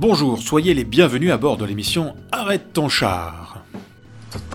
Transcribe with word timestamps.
Bonjour, 0.00 0.38
soyez 0.38 0.74
les 0.74 0.84
bienvenus 0.84 1.32
à 1.32 1.38
bord 1.38 1.56
de 1.56 1.64
l'émission 1.64 2.14
Arrête 2.30 2.72
ton 2.72 2.88
char. 2.88 3.64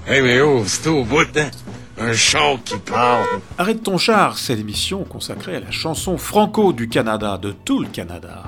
Hey, 0.07 0.21
mais 0.21 0.39
oh, 0.39 0.63
c'est 0.65 0.87
au 0.87 1.03
bout, 1.03 1.27
hein? 1.35 1.51
Un 1.97 2.13
char 2.13 2.63
qui 2.63 2.77
parle. 2.77 3.27
Arrête 3.57 3.83
ton 3.83 3.97
char, 3.97 4.37
c'est 4.37 4.55
l'émission 4.55 5.03
consacrée 5.03 5.57
à 5.57 5.59
la 5.59 5.69
chanson 5.69 6.17
franco 6.17 6.71
du 6.71 6.87
Canada, 6.87 7.37
de 7.37 7.51
tout 7.51 7.81
le 7.81 7.89
Canada. 7.89 8.43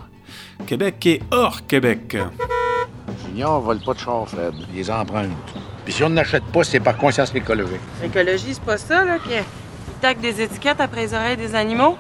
Québec 0.66 1.06
et 1.06 1.22
hors 1.32 1.68
Québec. 1.68 2.16
Junior 3.26 3.60
vole 3.60 3.80
pas 3.80 3.94
de 3.94 4.00
char, 4.00 4.30
Fred. 4.30 4.54
Il 4.70 4.78
les 4.78 4.90
emprunte. 4.90 5.32
Puis 5.84 5.96
si 5.96 6.02
on 6.02 6.10
n'achète 6.10 6.46
pas, 6.46 6.64
c'est 6.64 6.80
par 6.80 6.96
conscience 6.96 7.36
écologique. 7.36 7.82
L'écologie, 8.02 8.54
c'est 8.54 8.64
pas 8.64 8.78
ça, 8.78 9.04
là, 9.04 9.18
qui 9.20 9.32
tac 10.00 10.22
des 10.22 10.40
étiquettes 10.40 10.80
après 10.80 11.02
les 11.02 11.14
oreilles 11.14 11.36
des 11.36 11.56
animaux? 11.56 11.98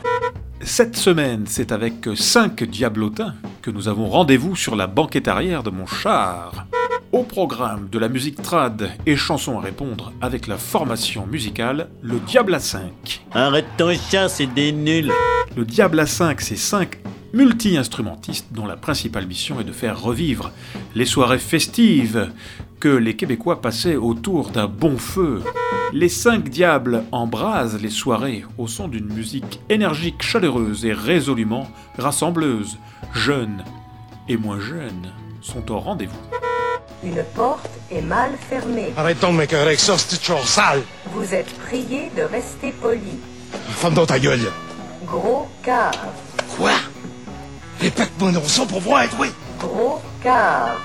Cette 0.61 0.95
semaine, 0.95 1.43
c'est 1.47 1.73
avec 1.73 1.95
cinq 2.15 2.63
diablotins 2.63 3.33
que 3.65 3.71
nous 3.71 3.87
avons 3.87 4.07
rendez-vous 4.07 4.55
sur 4.55 4.75
la 4.75 4.85
banquette 4.85 5.27
arrière 5.27 5.63
de 5.63 5.71
mon 5.71 5.87
char. 5.87 6.67
Au 7.11 7.23
programme 7.23 7.89
de 7.91 7.97
la 7.97 8.09
musique 8.09 8.39
trad 8.39 8.91
et 9.07 9.15
chansons 9.15 9.57
à 9.57 9.61
répondre 9.61 10.13
avec 10.21 10.45
la 10.45 10.57
formation 10.57 11.25
musicale 11.25 11.89
Le 12.03 12.19
Diable 12.19 12.53
à 12.53 12.59
5. 12.59 13.25
Arrête 13.33 13.65
ton 13.75 13.91
char, 13.95 14.29
c'est 14.29 14.45
des 14.45 14.71
nuls. 14.71 15.11
Le 15.57 15.65
Diable 15.65 15.99
à 15.99 16.05
5, 16.05 16.41
c'est 16.41 16.55
5 16.55 16.99
multi-instrumentistes 17.35 18.47
dont 18.51 18.65
la 18.65 18.77
principale 18.77 19.27
mission 19.27 19.59
est 19.59 19.65
de 19.65 19.73
faire 19.73 20.01
revivre 20.01 20.51
les 20.95 21.05
soirées 21.05 21.37
festives 21.37 22.31
que 22.79 22.87
les 22.87 23.17
Québécois 23.17 23.61
passaient 23.61 23.97
autour 23.97 24.51
d'un 24.51 24.67
bon 24.67 24.97
feu. 24.97 25.43
Les 25.91 26.07
cinq 26.07 26.47
diables 26.47 27.03
embrasent 27.11 27.81
les 27.81 27.89
soirées 27.89 28.45
au 28.57 28.67
son 28.67 28.87
d'une 28.87 29.13
musique 29.13 29.59
énergique, 29.67 30.23
chaleureuse 30.23 30.85
et 30.85 30.93
résolument 30.93 31.67
rassembleuse. 31.97 32.77
Jeunes 33.13 33.65
et 34.29 34.37
moins 34.37 34.61
jeunes 34.61 35.11
sont 35.41 35.71
au 35.71 35.79
rendez-vous. 35.79 36.15
Une 37.03 37.21
porte 37.35 37.69
est 37.91 38.01
mal 38.01 38.31
fermée. 38.49 38.93
Arrêtons 38.95 39.33
de 39.33 39.37
m'écœurer 39.39 39.63
avec 39.63 39.79
ça, 39.79 39.97
c'est 39.97 40.17
toujours 40.17 40.47
sale. 40.47 40.81
Vous 41.11 41.33
êtes 41.33 41.53
prié 41.67 42.09
de 42.15 42.21
rester 42.23 42.71
poli. 42.81 43.19
Femme 43.51 43.93
dans 43.93 44.05
ta 44.05 44.19
gueule. 44.19 44.51
Gros 45.05 45.47
cave. 45.61 45.93
Quoi? 46.57 46.71
Répète-moi 47.81 48.31
non 48.31 48.41
ça 48.43 48.65
pour 48.65 48.79
voir, 48.79 49.03
oui. 49.19 49.27
Gros 49.59 49.99
cave. 50.23 50.77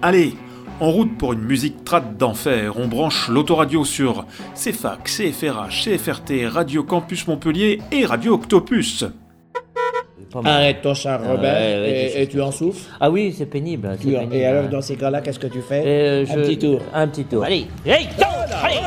Allez, 0.00 0.34
en 0.80 0.90
route 0.90 1.16
pour 1.18 1.32
une 1.32 1.42
musique 1.42 1.84
trad 1.84 2.16
d'enfer, 2.16 2.74
on 2.76 2.86
branche 2.88 3.28
l'autoradio 3.28 3.84
sur 3.84 4.24
CFAC, 4.54 5.04
CFRH, 5.08 5.84
CFRT, 5.84 6.46
Radio 6.48 6.82
Campus 6.84 7.26
Montpellier 7.26 7.80
et 7.90 8.04
Radio 8.06 8.34
Octopus. 8.34 9.04
Arrête 10.44 10.80
ton 10.80 10.94
char, 10.94 11.20
Ah, 11.22 11.28
Robert, 11.32 11.52
ouais, 11.82 12.12
et, 12.22 12.26
tu 12.26 12.40
en 12.40 12.50
souffres. 12.50 12.88
Ah 12.98 13.10
oui, 13.10 13.34
c'est 13.36 13.44
pénible. 13.44 13.90
et 14.32 14.46
alors, 14.46 14.68
dans 14.70 14.80
ces 14.80 14.96
cas-là, 14.96 15.20
qu'est-ce 15.20 15.38
que 15.38 15.46
tu 15.48 15.60
fais 15.60 15.82
Euh, 15.84 16.22
Un 16.22 16.34
je- 16.34 16.40
petit 16.40 16.58
tour. 16.58 16.80
Un 16.94 17.06
petit 17.08 17.24
tour. 17.24 17.44
Allez, 17.44 17.66
hey, 17.84 18.06
go, 18.18 18.24
allez, 18.62 18.78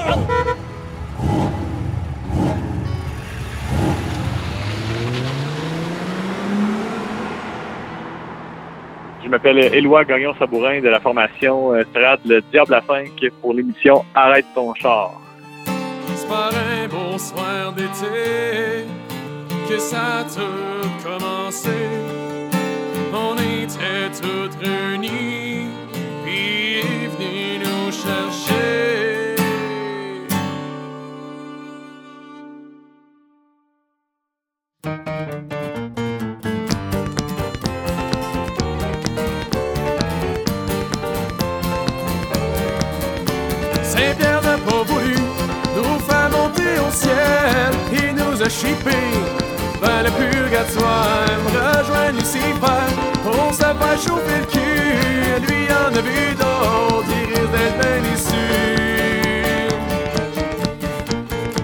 m'appelle 9.35 9.59
Éloi 9.75 10.05
Gagnon-Sabourin 10.05 10.79
de 10.79 10.87
la 10.87 11.01
formation 11.01 11.73
euh, 11.73 11.83
Trad 11.93 12.21
Le 12.25 12.41
Diable 12.53 12.73
à 12.73 12.81
5 12.87 13.09
pour 13.41 13.53
l'émission 13.53 14.05
Arrête 14.13 14.45
ton 14.55 14.73
char. 14.75 15.11
C'est 16.15 16.27
par 16.29 16.51
un 16.53 16.87
bon 16.87 17.17
soir 17.17 17.73
d'été 17.73 18.85
que 19.67 19.77
ça 19.77 20.19
a 20.19 20.23
tout 20.23 20.87
commencé. 21.03 21.69
On 23.11 23.35
était 23.35 24.09
tous 24.21 24.55
réunis, 24.65 25.44
Il 47.91 48.15
nous 48.15 48.41
a 48.41 48.49
chippés 48.49 49.13
vers 49.81 50.03
le 50.03 50.11
purgatoire. 50.11 51.25
Rejoindre 51.47 52.19
Lucifer 52.19 52.85
pour 53.23 53.53
se 53.53 53.59
faire 53.59 53.99
chauffer 54.05 54.39
le 54.39 54.45
cul. 54.45 55.45
Lui 55.47 55.67
en 55.71 55.93
a 55.93 56.01
vu 56.01 56.33
d'autres, 56.35 57.09
il 57.09 57.25
risque 57.33 57.51
d'être 57.51 57.77
bien 57.81 57.99
issu. 58.13 58.45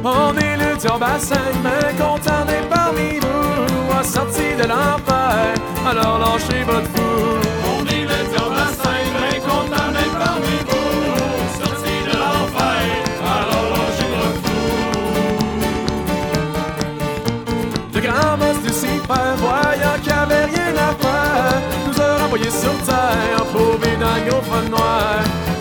On 0.03 0.37
est 0.37 0.57
le 0.57 0.75
diable 0.77 1.03
à 1.03 1.17
mains, 1.63 1.93
content 1.97 2.45
d'être 2.45 2.69
parmi 2.69 3.19
vous, 3.19 3.99
assorti 3.99 4.55
de 4.57 4.67
l'enfer. 4.67 5.53
Alors 5.87 6.19
lâchez 6.19 6.63
votre 6.63 6.87
fou. 6.93 7.30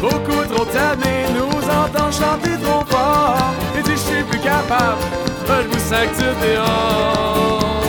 Beaucoup 0.00 0.44
trop 0.50 0.65
tanné, 0.65 1.26
nous 1.34 1.62
entend 1.69 2.10
chanter 2.10 2.56
trop 2.62 2.84
fort. 2.87 3.37
Et 3.78 3.82
dit, 3.82 3.91
je 3.93 3.97
suis 3.97 4.22
plus 4.22 4.38
capable, 4.38 5.03
je 5.47 5.69
vous 5.69 5.78
sac 5.78 6.09
du 6.16 6.25
dehors. 6.25 7.82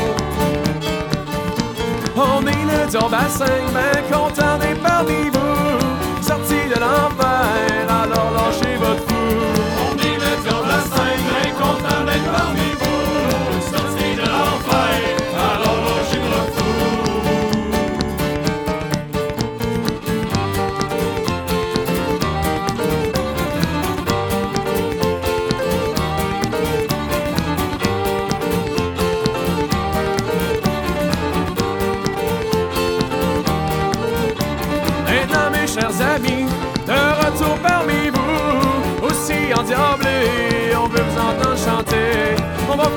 On 2.16 2.46
est 2.46 2.66
le 2.66 2.90
diable 2.90 3.16
à 3.16 3.30
cinq 3.30 3.64
mains, 3.74 4.02
content 4.12 4.58
d'être 4.60 4.82
parmi 4.82 5.30
vous, 5.32 5.80
sorti 6.22 6.68
de 6.74 6.80
l'enfer, 6.80 7.88
alors 7.88 8.32
lâchez 8.36 8.71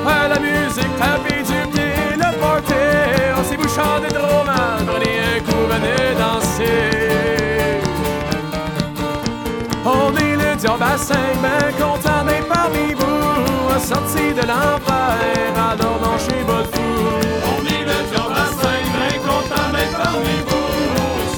La 0.03 0.39
musique, 0.39 0.95
taper 0.97 1.43
du 1.43 1.59
pied, 1.71 2.15
le 2.17 2.29
party. 2.39 2.73
Si 3.47 3.55
vous 3.55 3.69
chantez 3.69 4.13
trop 4.13 4.43
mal, 4.43 4.83
prenez 4.85 5.19
un 5.19 5.39
coup, 5.39 5.65
venez 5.69 6.15
danser. 6.17 7.81
On 9.85 10.11
est 10.15 10.35
le 10.35 10.55
diable 10.55 10.83
à 10.83 10.97
cinq 10.97 11.35
mains, 11.41 11.71
content 11.77 12.23
d'être 12.25 12.47
parmi 12.47 12.93
vous, 12.95 13.79
sorti 13.79 14.33
de 14.33 14.41
l'enfer, 14.41 15.53
alors 15.55 15.99
votre 16.47 16.69
fou. 16.73 16.89
On 17.45 17.61
est 17.65 17.85
le 17.85 17.97
diable 18.09 18.35
à 18.35 18.47
cinq 18.47 18.83
mains, 18.95 19.17
content 19.19 19.69
d'être 19.71 19.97
parmi 20.03 20.35
vous, 20.47 20.69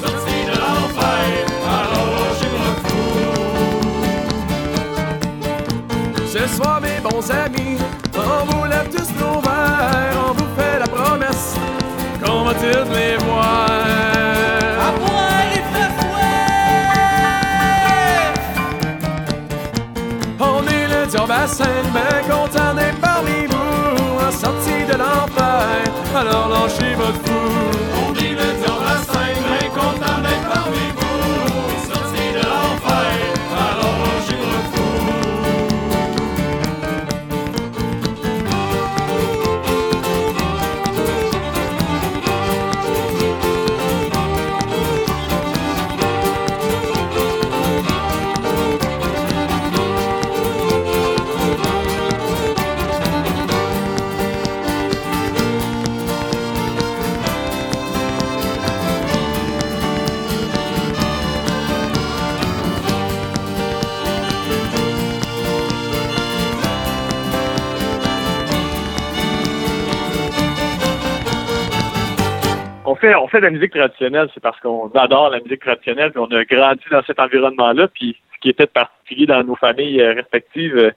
sorti 0.00 0.36
de 0.46 0.54
l'enfer, 0.58 1.22
alors 1.68 2.08
lâchez 2.16 2.52
votre 2.56 2.82
fou. 2.88 3.06
Ce 6.26 6.42
soir, 6.56 6.76
mes 6.80 7.00
bons 7.02 7.26
amis, 7.30 7.76
vous 8.48 8.64
lève 8.64 8.88
tous 8.90 9.10
nos 9.20 9.40
verres, 9.40 10.16
on 10.28 10.32
vous 10.32 10.48
fait 10.56 10.78
la 10.78 10.86
promesse 10.86 11.54
qu'on 12.22 12.44
va 12.44 12.54
tous 12.54 12.92
les 12.94 13.16
voir. 13.24 13.66
À 14.80 14.88
On 20.40 20.62
est 20.66 20.86
le 20.88 21.06
diable 21.06 21.32
à 21.32 21.46
content 22.28 22.74
d'être 22.74 23.00
parmi 23.00 23.46
vous, 23.46 24.30
sorti 24.30 24.84
de 24.90 24.96
l'enfer, 24.98 25.66
alors 26.16 26.48
lâchez 26.48 26.94
votre 26.94 27.20
fou. 27.24 27.40
On 28.06 28.14
est 28.14 28.30
le 28.30 28.48
diable 28.60 28.86
à 28.86 28.98
mains, 29.44 29.68
content 29.74 30.18
d'être 30.22 30.48
parmi 30.48 30.54
vous, 30.54 30.57
fait, 72.98 73.14
on 73.14 73.28
fait 73.28 73.40
de 73.40 73.46
la 73.46 73.50
musique 73.50 73.72
traditionnelle, 73.72 74.28
c'est 74.34 74.42
parce 74.42 74.58
qu'on 74.60 74.88
adore 74.90 75.30
la 75.30 75.40
musique 75.40 75.60
traditionnelle, 75.60 76.10
puis 76.10 76.20
on 76.20 76.36
a 76.36 76.44
grandi 76.44 76.84
dans 76.90 77.02
cet 77.02 77.18
environnement-là, 77.18 77.88
puis 77.88 78.16
ce 78.34 78.40
qui 78.40 78.50
était 78.50 78.66
particulier 78.66 79.26
dans 79.26 79.42
nos 79.42 79.56
familles 79.56 80.00
euh, 80.00 80.14
respectives, 80.14 80.76
euh, 80.76 80.90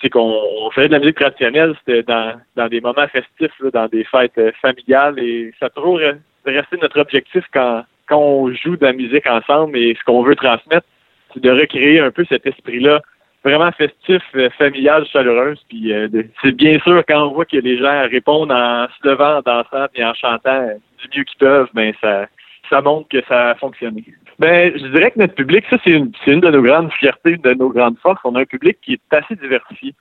c'est 0.00 0.10
qu'on 0.10 0.40
on 0.60 0.70
faisait 0.70 0.88
de 0.88 0.92
la 0.92 0.98
musique 0.98 1.18
traditionnelle, 1.18 1.74
c'était 1.78 2.02
dans, 2.02 2.34
dans 2.56 2.68
des 2.68 2.80
moments 2.80 3.06
festifs, 3.08 3.52
là, 3.60 3.70
dans 3.70 3.86
des 3.88 4.04
fêtes 4.04 4.38
euh, 4.38 4.52
familiales, 4.60 5.18
et 5.18 5.52
ça 5.60 5.66
a 5.66 5.70
toujours 5.70 6.00
resté 6.44 6.76
notre 6.80 7.00
objectif 7.00 7.44
quand, 7.52 7.84
quand 8.08 8.18
on 8.18 8.52
joue 8.52 8.76
de 8.76 8.84
la 8.86 8.92
musique 8.92 9.26
ensemble, 9.26 9.78
et 9.78 9.96
ce 9.98 10.04
qu'on 10.04 10.22
veut 10.22 10.36
transmettre, 10.36 10.86
c'est 11.32 11.42
de 11.42 11.50
recréer 11.50 12.00
un 12.00 12.10
peu 12.10 12.24
cet 12.28 12.46
esprit-là 12.46 13.00
vraiment 13.44 13.70
festif, 13.72 14.22
euh, 14.34 14.48
familial, 14.58 15.04
chaleureuse. 15.06 15.62
Puis 15.68 15.92
euh, 15.92 16.08
c'est 16.42 16.52
bien 16.52 16.78
sûr 16.80 17.02
quand 17.06 17.28
on 17.28 17.32
voit 17.34 17.44
que 17.44 17.58
les 17.58 17.78
gens 17.78 18.02
répondent 18.10 18.50
en 18.50 18.86
se 18.88 19.08
levant, 19.08 19.38
en 19.38 19.42
dansant 19.42 19.86
et 19.94 20.04
en 20.04 20.14
chantant 20.14 20.50
euh, 20.62 20.74
du 20.98 21.18
mieux 21.18 21.24
qu'ils 21.24 21.38
peuvent, 21.38 21.68
ben 21.74 21.92
ça 22.00 22.26
ça 22.70 22.80
montre 22.80 23.08
que 23.08 23.22
ça 23.28 23.50
a 23.50 23.54
fonctionné. 23.56 24.02
Ben, 24.38 24.72
je 24.74 24.86
dirais 24.86 25.10
que 25.10 25.18
notre 25.18 25.34
public, 25.34 25.64
ça 25.68 25.76
c'est 25.84 25.90
une, 25.90 26.10
une 26.26 26.40
de 26.40 26.50
nos 26.50 26.62
grandes 26.62 26.90
fiertés, 26.94 27.32
une 27.32 27.42
de 27.42 27.52
nos 27.54 27.68
grandes 27.68 27.98
forces. 27.98 28.20
On 28.24 28.34
a 28.34 28.40
un 28.40 28.44
public 28.46 28.78
qui 28.82 28.94
est 28.94 29.14
assez 29.14 29.36
diversifié. 29.36 29.94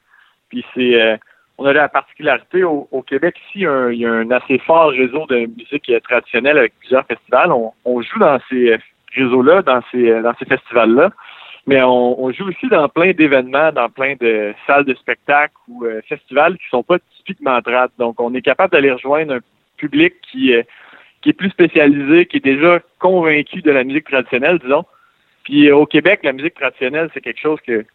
Puis 0.49 0.65
c'est 0.73 1.01
euh, 1.01 1.17
on 1.57 1.65
a 1.65 1.73
la 1.73 1.89
particularité 1.89 2.63
au, 2.63 2.87
Québec 3.05 3.35
ici, 3.49 3.65
un- 3.65 3.91
il 3.91 3.99
y 3.99 4.05
a 4.05 4.11
un 4.11 4.31
assez 4.31 4.57
fort 4.59 4.89
réseau 4.89 5.25
de 5.27 5.45
musique 5.57 5.89
euh, 5.89 5.99
traditionnelle 5.99 6.57
avec 6.57 6.73
plusieurs 6.79 7.05
festivals. 7.05 7.51
On, 7.51 7.73
on 7.85 8.01
joue 8.01 8.19
dans 8.19 8.39
ces 8.49 8.77
réseaux-là, 9.15 9.61
dans 9.61 9.81
ces 9.91 10.21
dans 10.21 10.33
ces 10.39 10.45
festivals-là. 10.45 11.11
Mais 11.65 11.81
on, 11.81 12.21
on 12.21 12.31
joue 12.31 12.49
aussi 12.49 12.67
dans 12.67 12.89
plein 12.89 13.13
d'événements, 13.13 13.71
dans 13.71 13.89
plein 13.89 14.15
de 14.19 14.53
salles 14.67 14.85
de 14.85 14.93
spectacle 14.95 15.53
ou 15.67 15.85
euh, 15.85 16.01
festivals 16.07 16.57
qui 16.57 16.67
sont 16.69 16.83
pas 16.83 16.97
typiquement 17.17 17.61
trad. 17.61 17.89
Donc, 17.97 18.19
on 18.19 18.33
est 18.33 18.41
capable 18.41 18.73
d'aller 18.73 18.91
rejoindre 18.91 19.35
un 19.35 19.39
public 19.77 20.13
qui, 20.29 20.53
euh, 20.53 20.63
qui 21.21 21.29
est 21.29 21.33
plus 21.33 21.49
spécialisé, 21.49 22.25
qui 22.25 22.37
est 22.37 22.45
déjà 22.45 22.81
convaincu 22.99 23.61
de 23.61 23.71
la 23.71 23.83
musique 23.83 24.05
traditionnelle, 24.05 24.59
disons. 24.59 24.83
Puis 25.43 25.69
euh, 25.69 25.75
au 25.75 25.85
Québec, 25.85 26.19
la 26.23 26.33
musique 26.33 26.55
traditionnelle, 26.55 27.09
c'est 27.13 27.21
quelque 27.21 27.39
chose 27.39 27.59
que 27.65 27.85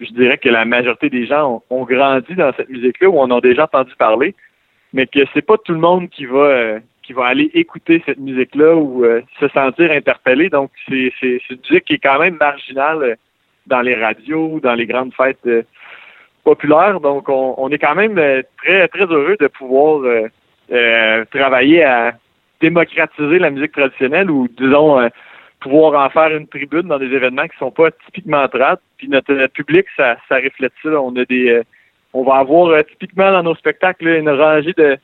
je 0.00 0.10
dirais 0.12 0.38
que 0.38 0.48
la 0.48 0.64
majorité 0.64 1.10
des 1.10 1.26
gens 1.26 1.62
ont, 1.70 1.80
ont 1.80 1.84
grandi 1.84 2.34
dans 2.34 2.52
cette 2.56 2.68
musique-là 2.68 3.08
ou 3.08 3.18
en 3.18 3.30
ont 3.30 3.40
déjà 3.40 3.64
entendu 3.64 3.92
parler, 3.98 4.34
mais 4.92 5.06
que 5.06 5.20
c'est 5.34 5.42
pas 5.42 5.58
tout 5.58 5.72
le 5.72 5.80
monde 5.80 6.08
qui 6.08 6.24
va 6.24 6.38
euh, 6.38 6.80
qui 7.08 7.14
va 7.14 7.24
aller 7.24 7.50
écouter 7.54 8.02
cette 8.04 8.18
musique-là 8.18 8.76
ou 8.76 9.02
euh, 9.02 9.22
se 9.40 9.48
sentir 9.48 9.90
interpellé. 9.90 10.50
Donc, 10.50 10.70
c'est 10.86 11.10
une 11.22 11.56
musique 11.70 11.86
qui 11.86 11.94
est 11.94 11.98
quand 12.02 12.18
même 12.18 12.36
marginale 12.38 13.02
euh, 13.02 13.14
dans 13.66 13.80
les 13.80 13.94
radios, 13.94 14.60
dans 14.62 14.74
les 14.74 14.84
grandes 14.84 15.14
fêtes 15.14 15.38
euh, 15.46 15.62
populaires. 16.44 17.00
Donc, 17.00 17.30
on, 17.30 17.70
est 17.70 17.78
quand 17.78 17.94
même 17.94 18.20
très, 18.58 18.88
très 18.88 19.06
heureux 19.06 19.38
de 19.40 19.46
pouvoir 19.46 20.02
travailler 21.30 21.82
à 21.82 22.12
démocratiser 22.60 23.38
la 23.38 23.50
musique 23.50 23.72
traditionnelle 23.72 24.30
ou, 24.30 24.46
disons, 24.48 25.08
pouvoir 25.60 26.04
en 26.04 26.10
faire 26.10 26.36
une 26.36 26.46
tribune 26.46 26.88
dans 26.88 26.98
des 26.98 27.12
événements 27.12 27.48
qui 27.48 27.56
sont 27.58 27.70
pas 27.70 27.90
typiquement 28.06 28.46
trad. 28.48 28.78
Puis 28.98 29.08
notre 29.08 29.46
public, 29.48 29.86
ça, 29.96 30.16
ça 30.28 30.36
reflète 30.36 30.72
ça. 30.82 30.90
On 31.00 31.16
a 31.16 31.24
des 31.24 31.62
on 32.14 32.22
va 32.24 32.36
avoir 32.36 32.82
typiquement 32.84 33.30
dans 33.30 33.42
nos 33.42 33.54
spectacles 33.54 34.08
une 34.08 34.30
rangée 34.30 34.72
de, 34.72 34.98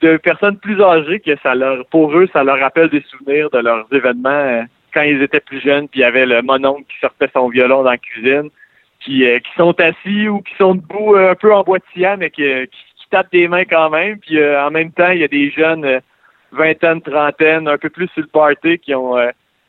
de 0.00 0.16
personnes 0.16 0.58
plus 0.58 0.80
âgées 0.82 1.20
que 1.20 1.36
ça 1.42 1.54
leur 1.54 1.84
pour 1.86 2.16
eux, 2.16 2.28
ça 2.32 2.44
leur 2.44 2.58
rappelle 2.58 2.88
des 2.88 3.02
souvenirs 3.10 3.50
de 3.50 3.58
leurs 3.58 3.86
événements 3.92 4.30
euh, 4.30 4.62
quand 4.92 5.02
ils 5.02 5.22
étaient 5.22 5.40
plus 5.40 5.60
jeunes, 5.60 5.88
puis 5.88 6.00
il 6.00 6.02
y 6.02 6.06
avait 6.06 6.26
le 6.26 6.42
mononcle 6.42 6.84
qui 6.88 6.98
sortait 7.00 7.30
son 7.32 7.48
violon 7.48 7.82
dans 7.82 7.90
la 7.90 7.98
cuisine, 7.98 8.50
qui, 9.00 9.26
euh, 9.26 9.38
qui 9.38 9.50
sont 9.56 9.74
assis 9.80 10.28
ou 10.28 10.42
qui 10.42 10.54
sont 10.56 10.74
debout 10.74 11.14
euh, 11.14 11.32
un 11.32 11.34
peu 11.34 11.54
en 11.54 11.62
boitillant, 11.62 12.16
mais 12.18 12.30
qui, 12.30 12.42
qui, 12.42 12.78
qui 12.96 13.08
tapent 13.10 13.32
des 13.32 13.48
mains 13.48 13.64
quand 13.64 13.90
même. 13.90 14.18
Puis 14.18 14.38
euh, 14.38 14.64
en 14.64 14.70
même 14.70 14.92
temps, 14.92 15.10
il 15.10 15.20
y 15.20 15.24
a 15.24 15.28
des 15.28 15.50
jeunes 15.50 16.00
vingtaine, 16.52 17.02
trentaine, 17.02 17.68
un 17.68 17.78
peu 17.78 17.90
plus 17.90 18.08
sur 18.08 18.22
le 18.22 18.28
party, 18.28 18.78
qui 18.78 18.94
ont 18.94 19.16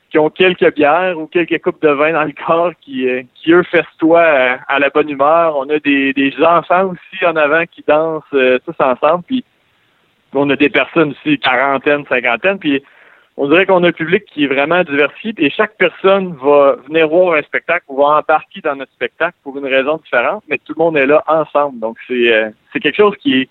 qui 0.09 0.17
ont 0.17 0.31
quelques 0.31 0.73
bières 0.73 1.19
ou 1.19 1.27
quelques 1.27 1.61
coupes 1.61 1.83
de 1.83 1.89
vin 1.89 2.13
dans 2.13 2.23
le 2.23 2.31
corps, 2.31 2.71
qui, 2.81 3.07
qui 3.35 3.51
eux 3.51 3.61
festoient 3.61 4.57
à 4.67 4.79
la 4.79 4.89
bonne 4.89 5.07
humeur. 5.07 5.55
On 5.55 5.69
a 5.69 5.77
des, 5.77 6.13
des 6.13 6.33
enfants 6.41 6.85
aussi 6.85 7.23
en 7.23 7.35
avant 7.35 7.63
qui 7.67 7.83
dansent 7.87 8.23
tous 8.31 8.75
ensemble, 8.79 9.23
puis 9.27 9.43
on 10.33 10.49
a 10.49 10.55
des 10.55 10.69
personnes 10.69 11.11
aussi, 11.11 11.37
quarantaine, 11.39 12.05
cinquantaine, 12.07 12.59
puis 12.59 12.83
on 13.37 13.47
dirait 13.47 13.65
qu'on 13.65 13.83
a 13.83 13.87
un 13.87 13.91
public 13.93 14.25
qui 14.25 14.43
est 14.43 14.47
vraiment 14.47 14.83
diversifié, 14.83 15.33
et 15.37 15.49
chaque 15.49 15.77
personne 15.77 16.35
va 16.43 16.75
venir 16.87 17.07
voir 17.07 17.35
un 17.35 17.41
spectacle 17.41 17.85
ou 17.87 17.97
va 17.97 18.19
embarquer 18.19 18.59
dans 18.61 18.75
notre 18.75 18.91
spectacle 18.91 19.37
pour 19.43 19.57
une 19.57 19.65
raison 19.65 19.97
différente, 19.97 20.43
mais 20.49 20.57
tout 20.57 20.73
le 20.77 20.83
monde 20.83 20.97
est 20.97 21.05
là 21.05 21.23
ensemble. 21.27 21.79
Donc 21.79 21.97
c'est 22.07 22.33
euh, 22.33 22.49
quelque 22.73 22.97
chose 22.97 23.15
qui 23.17 23.41
est 23.41 23.49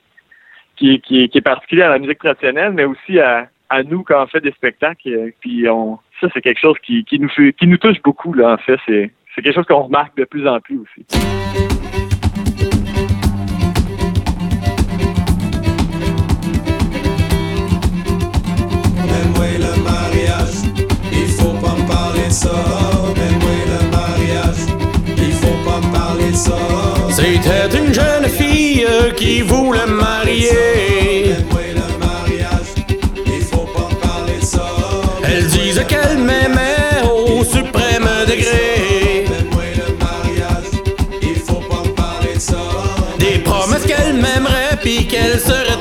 qui, 0.76 0.94
est- 0.94 0.98
qui, 1.00 1.22
est- 1.24 1.40
particulier 1.40 1.82
à 1.82 1.88
la 1.90 1.98
musique 1.98 2.18
traditionnelle, 2.18 2.72
mais 2.72 2.84
aussi 2.84 3.18
à, 3.18 3.48
à 3.68 3.82
nous 3.82 4.04
quand 4.04 4.22
on 4.22 4.26
fait 4.28 4.40
des 4.40 4.52
spectacles. 4.52 5.08
euh, 5.08 5.30
Puis 5.40 5.64
ça, 6.20 6.28
c'est 6.32 6.40
quelque 6.40 6.60
chose 6.60 6.76
qui, 6.84 7.04
qui 7.04 7.18
nous 7.18 7.28
fait, 7.30 7.52
qui 7.54 7.66
nous 7.66 7.78
touche 7.78 8.00
beaucoup, 8.04 8.32
là, 8.32 8.52
en 8.52 8.58
fait. 8.58 8.78
C'est 8.86 9.10
quelque 9.42 9.54
chose 9.54 9.66
qu'on 9.66 9.82
remarque 9.82 10.16
de 10.16 10.24
plus 10.24 10.46
en 10.46 10.60
plus 10.60 10.78
aussi. 10.78 11.04
C'était 27.42 27.78
une 27.78 27.94
jeune 27.94 28.28
fille 28.28 28.86
qui 29.16 29.42
voulait 29.42 29.86
marier. 29.86 31.34
Elle 35.24 35.46
disait 35.46 35.84
qu'elle 35.84 36.18
m'aimait 36.18 37.02
au 37.04 37.44
suprême 37.44 38.08
degré. 38.26 39.24
Des 43.18 43.38
promesses 43.38 43.84
qu'elle 43.84 44.14
m'aimerait 44.14 44.76
puis 44.82 45.06
qu'elle 45.06 45.38
serait 45.38 45.77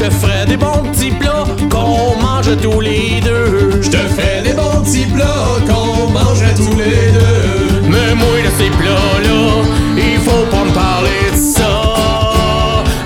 te 0.00 0.10
ferais 0.10 0.46
des 0.46 0.56
bons 0.56 0.82
petits 0.90 1.10
plats 1.10 1.44
qu'on 1.70 2.18
mange 2.22 2.56
tous 2.62 2.80
les 2.80 3.20
deux. 3.20 3.82
Je 3.82 3.90
te 3.90 3.98
ferai 3.98 4.40
des 4.42 4.54
bons 4.54 4.80
petits 4.82 5.04
plats 5.04 5.58
qu'on 5.68 6.08
mangerait 6.10 6.54
tous 6.54 6.74
les 6.78 7.12
deux. 7.12 7.82
Mais 7.82 8.14
moi 8.14 8.40
de 8.42 8.50
ces 8.58 8.70
plats-là, 8.70 9.40
il 9.98 10.18
faut 10.20 10.46
pas 10.50 10.64
me 10.64 10.72
parler 10.72 11.30
de 11.32 11.36
ça. 11.36 11.82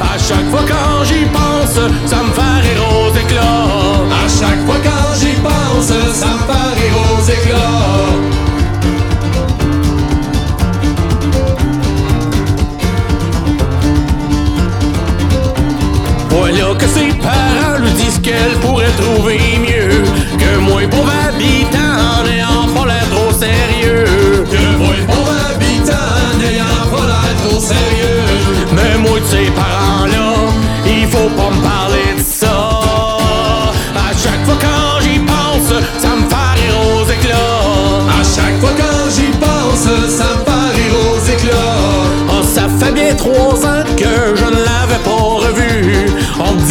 À 0.00 0.16
chaque 0.16 0.48
fois 0.50 0.64
quand 0.68 1.04
j'y 1.04 1.24
pense, 1.38 1.80
ça 2.06 2.18
me 2.22 2.32
fait 2.32 2.63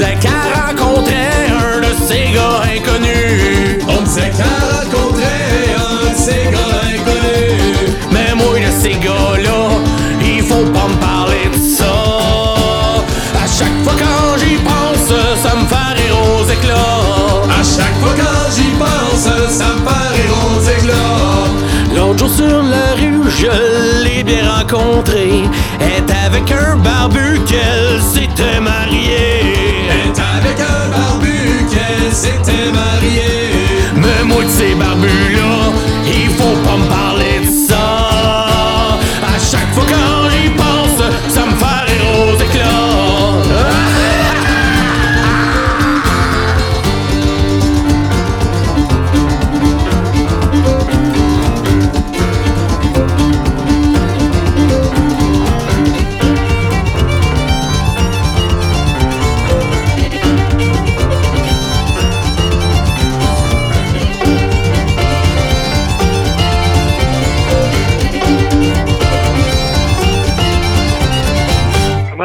disait 0.04 0.18
qu'elle 0.20 0.32
rencontrait 0.62 1.48
un 1.50 1.80
de 1.80 1.94
ces 2.08 2.32
gars 2.34 2.62
inconnus. 2.76 3.84
On 3.88 4.02
me 4.02 4.06
disait 4.06 4.32
qu'elle 4.36 4.92
rencontrait 5.00 5.76
un 5.78 6.10
de 6.10 6.16
ces 6.16 6.52
gars 6.52 6.82
inconnus. 6.94 7.96
Mais 8.12 8.34
moi 8.36 8.60
de 8.60 8.82
ces 8.82 8.94
gars-là, 8.94 9.62
il 10.22 10.44
faut 10.44 10.66
pas 10.72 10.88
me 10.88 10.96
parler 11.00 11.50
de 11.54 11.58
ça. 11.58 11.94
À 13.36 13.48
chaque 13.48 13.84
fois 13.84 13.94
quand 13.98 14.38
j'y 14.40 14.56
pense, 14.58 15.14
ça 15.42 15.56
me 15.56 15.66
fait 15.68 16.02
rire 16.02 16.18
aux 16.36 16.46
éclats. 16.50 17.50
À 17.50 17.64
chaque 17.64 17.98
fois 18.02 18.16
quand 18.18 18.52
j'y 18.56 18.72
pense, 18.84 19.28
ça 19.50 19.68
me 19.76 19.82
fait 19.88 20.10
rire 20.16 20.36
aux 20.48 20.62
éclats. 20.78 21.96
L'autre 21.96 22.20
jour 22.20 22.30
sur 22.30 22.64
la 22.64 22.94
rue, 23.00 23.30
je 23.30 24.04
l'ai 24.04 24.24
bien 24.24 24.50
rencontrée. 24.58 25.44
Est 25.80 26.12
avec 26.26 26.52
un 26.52 26.76
barbu 26.78 27.40
qu'elle 27.46 28.02
s'était 28.02 28.60
mariée. 28.60 29.43
S'était 32.24 32.72
mariée. 32.72 33.52
Mais 33.96 34.24
moi 34.26 34.44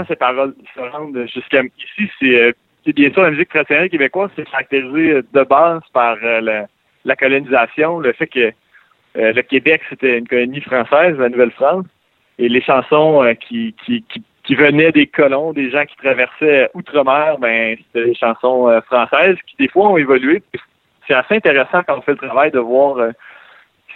ces 0.09 0.17
paroles 0.17 0.55
se 0.75 0.81
rendent 0.81 1.27
jusqu'à 1.33 1.63
ici, 1.63 2.11
c'est 2.21 2.43
euh, 2.43 2.53
c'est 2.85 2.95
bien 2.95 3.13
sûr 3.13 3.23
la 3.23 3.31
musique 3.31 3.51
traditionnelle 3.51 3.91
québécoise, 3.91 4.31
c'est 4.35 4.49
caractérisé 4.49 5.11
euh, 5.11 5.23
de 5.33 5.43
base 5.45 5.83
par 5.93 6.17
euh, 6.23 6.67
la, 7.05 7.17
colonisation, 7.17 8.01
le 8.01 8.13
fait 8.13 8.27
que 8.27 8.53
le 9.15 9.43
Québec 9.43 9.83
c'était 9.89 10.19
une 10.19 10.29
colonie 10.29 10.61
française, 10.61 11.17
la 11.19 11.29
Nouvelle-France, 11.29 11.87
et 12.39 12.49
les 12.49 12.61
chansons 12.61 13.35
qui, 13.41 13.75
qui, 13.85 14.03
qui, 14.03 14.23
qui 14.45 14.55
venaient 14.55 14.93
des 14.93 15.07
colons, 15.09 15.53
des 15.53 15.71
gens 15.71 15.85
qui 15.87 15.97
traversaient 15.97 16.71
outre-mer, 16.75 17.39
ben 17.39 17.77
c'était 17.79 18.07
des 18.07 18.15
chansons 18.15 18.81
françaises 18.87 19.37
qui 19.47 19.57
des 19.59 19.69
fois 19.69 19.89
ont 19.89 19.97
évolué. 19.97 20.43
C'est 21.07 21.15
assez 21.15 21.35
intéressant 21.35 21.83
quand 21.83 21.99
on 21.99 22.03
fait 22.03 22.13
le 22.13 22.29
travail 22.29 22.53
de 22.53 22.61
voir 22.61 22.99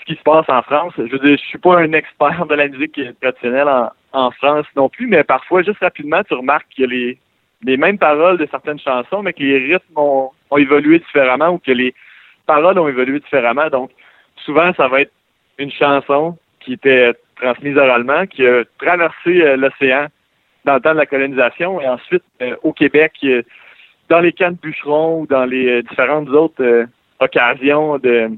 ce 0.03 0.13
qui 0.13 0.19
se 0.19 0.23
passe 0.23 0.49
en 0.49 0.63
France. 0.63 0.93
Je 0.97 1.03
veux 1.03 1.19
dire, 1.19 1.39
je 1.39 1.49
suis 1.49 1.59
pas 1.59 1.79
un 1.79 1.93
expert 1.93 2.47
de 2.47 2.55
la 2.55 2.69
musique 2.69 3.01
traditionnelle 3.21 3.69
en, 4.13 4.31
France 4.33 4.67
non 4.77 4.89
plus, 4.89 5.07
mais 5.07 5.25
parfois, 5.25 5.63
juste 5.63 5.79
rapidement, 5.79 6.23
tu 6.25 6.35
remarques 6.35 6.67
qu'il 6.71 6.85
y 6.85 6.87
a 6.87 7.17
les, 7.65 7.77
mêmes 7.77 7.99
paroles 7.99 8.39
de 8.39 8.47
certaines 8.51 8.79
chansons, 8.79 9.23
mais 9.23 9.33
que 9.33 9.43
les 9.43 9.59
rythmes 9.59 9.97
ont, 9.97 10.31
évolué 10.59 10.99
différemment 10.99 11.51
ou 11.51 11.59
que 11.59 11.71
les 11.71 11.95
paroles 12.47 12.79
ont 12.79 12.89
évolué 12.89 13.21
différemment. 13.21 13.69
Donc, 13.71 13.91
souvent, 14.45 14.73
ça 14.75 14.89
va 14.89 15.03
être 15.03 15.13
une 15.59 15.71
chanson 15.71 16.37
qui 16.61 16.75
était 16.75 17.15
transmise 17.37 17.77
oralement, 17.79 18.27
qui 18.27 18.47
a 18.47 18.65
traversé 18.79 19.41
euh, 19.41 19.57
l'océan 19.57 20.09
dans 20.65 20.75
le 20.75 20.81
temps 20.81 20.93
de 20.93 20.99
la 20.99 21.07
colonisation, 21.07 21.81
et 21.81 21.89
ensuite, 21.89 22.23
euh, 22.43 22.55
au 22.63 22.73
Québec, 22.73 23.13
euh, 23.25 23.43
dans 24.09 24.21
les 24.21 24.33
camps 24.33 24.51
de 24.51 24.59
bûcherons 24.59 25.23
ou 25.23 25.27
dans 25.27 25.45
les 25.45 25.83
différentes 25.85 26.29
autres 26.29 26.87
occasions 27.19 27.99
de, 27.99 28.31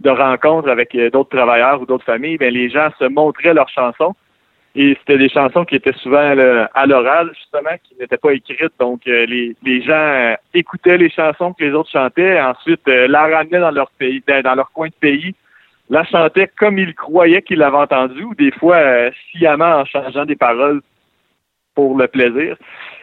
de 0.00 0.10
rencontres 0.10 0.68
avec 0.68 0.94
euh, 0.94 1.10
d'autres 1.10 1.36
travailleurs 1.36 1.80
ou 1.80 1.86
d'autres 1.86 2.04
familles, 2.04 2.38
ben, 2.38 2.52
les 2.52 2.68
gens 2.68 2.88
se 2.98 3.04
montraient 3.04 3.54
leurs 3.54 3.68
chansons. 3.68 4.14
Et 4.74 4.94
c'était 4.98 5.16
des 5.16 5.30
chansons 5.30 5.64
qui 5.64 5.76
étaient 5.76 5.94
souvent 5.94 6.18
à 6.74 6.86
l'oral, 6.86 7.30
justement, 7.34 7.76
qui 7.82 7.94
n'étaient 7.98 8.18
pas 8.18 8.32
écrites. 8.32 8.74
Donc, 8.78 9.06
euh, 9.06 9.24
les, 9.24 9.56
les 9.62 9.80
gens 9.80 9.94
euh, 9.94 10.34
écoutaient 10.52 10.98
les 10.98 11.08
chansons 11.08 11.54
que 11.54 11.64
les 11.64 11.72
autres 11.72 11.90
chantaient, 11.90 12.38
ensuite 12.38 12.86
la 12.86 13.22
ramenaient 13.22 13.60
dans 13.60 13.70
leur 13.70 13.90
pays, 13.92 14.22
dans, 14.28 14.42
dans 14.42 14.54
leur 14.54 14.70
coin 14.72 14.88
de 14.88 14.94
pays, 15.00 15.34
la 15.88 16.04
chantaient 16.04 16.50
comme 16.58 16.78
ils 16.78 16.94
croyaient 16.94 17.40
qu'ils 17.40 17.60
l'avaient 17.60 17.76
entendu, 17.78 18.22
ou 18.24 18.34
des 18.34 18.50
fois 18.50 19.10
sciemment 19.30 19.76
en 19.76 19.84
changeant 19.86 20.26
des 20.26 20.36
paroles 20.36 20.82
pour 21.74 21.96
le 21.96 22.06
plaisir. 22.06 22.56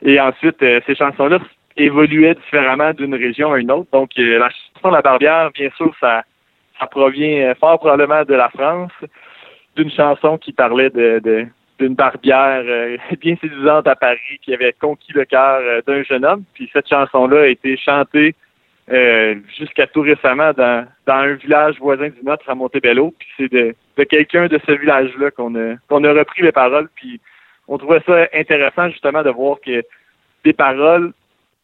Et 0.04 0.20
ensuite, 0.20 0.60
ces 0.60 0.96
chansons-là 0.96 1.40
évoluaient 1.76 2.36
différemment 2.36 2.94
d'une 2.94 3.16
région 3.16 3.52
à 3.52 3.60
une 3.60 3.72
autre. 3.72 3.90
Donc, 3.92 4.12
la 4.18 4.50
chanson 4.50 4.92
La 4.92 5.02
Barbière, 5.02 5.50
bien 5.52 5.70
sûr, 5.78 5.92
ça, 6.00 6.24
ça 6.80 6.88
provient 6.88 7.50
euh, 7.50 7.56
fort 7.56 7.80
probablement 7.80 8.24
de 8.24 8.34
la 8.34 8.50
France, 8.50 8.92
d'une 9.76 9.92
chanson 9.92 10.38
qui 10.38 10.52
parlait 10.52 10.90
d'une 10.90 11.96
barbière 11.96 12.64
euh, 12.66 12.98
bien 13.20 13.36
séduisante 13.42 13.88
à 13.88 13.96
Paris 13.96 14.40
qui 14.42 14.54
avait 14.54 14.74
conquis 14.74 15.14
le 15.14 15.26
cœur 15.26 15.60
euh, 15.62 15.82
d'un 15.86 16.04
jeune 16.04 16.26
homme. 16.26 16.44
Puis 16.54 16.70
cette 16.74 16.90
chanson-là 16.90 17.42
a 17.42 17.48
été 17.48 17.78
chantée 17.78 18.36
jusqu'à 19.58 19.88
tout 19.88 20.02
récemment 20.02 20.52
dans, 20.52 20.86
un 21.08 21.34
village 21.36 21.80
voisin 21.80 22.10
du 22.10 22.22
nôtre 22.22 22.50
à 22.50 22.56
Montebello. 22.56 23.14
Puis 23.18 23.30
c'est 23.38 23.52
de, 23.52 23.74
de 23.98 24.04
quelqu'un 24.04 24.48
de 24.48 24.60
ce 24.68 24.74
village-là 24.74 25.32
qu'on 25.32 25.56
a, 25.56 25.76
qu'on 25.88 26.04
a 26.04 26.12
repris 26.12 26.42
les 26.42 26.52
paroles. 26.52 26.90
Puis 26.96 27.22
on 27.70 27.78
trouvait 27.78 28.02
ça 28.06 28.28
intéressant 28.34 28.90
justement 28.90 29.24
de 29.24 29.30
voir 29.30 29.58
que 29.66 29.84
des 30.44 30.52
paroles 30.52 31.14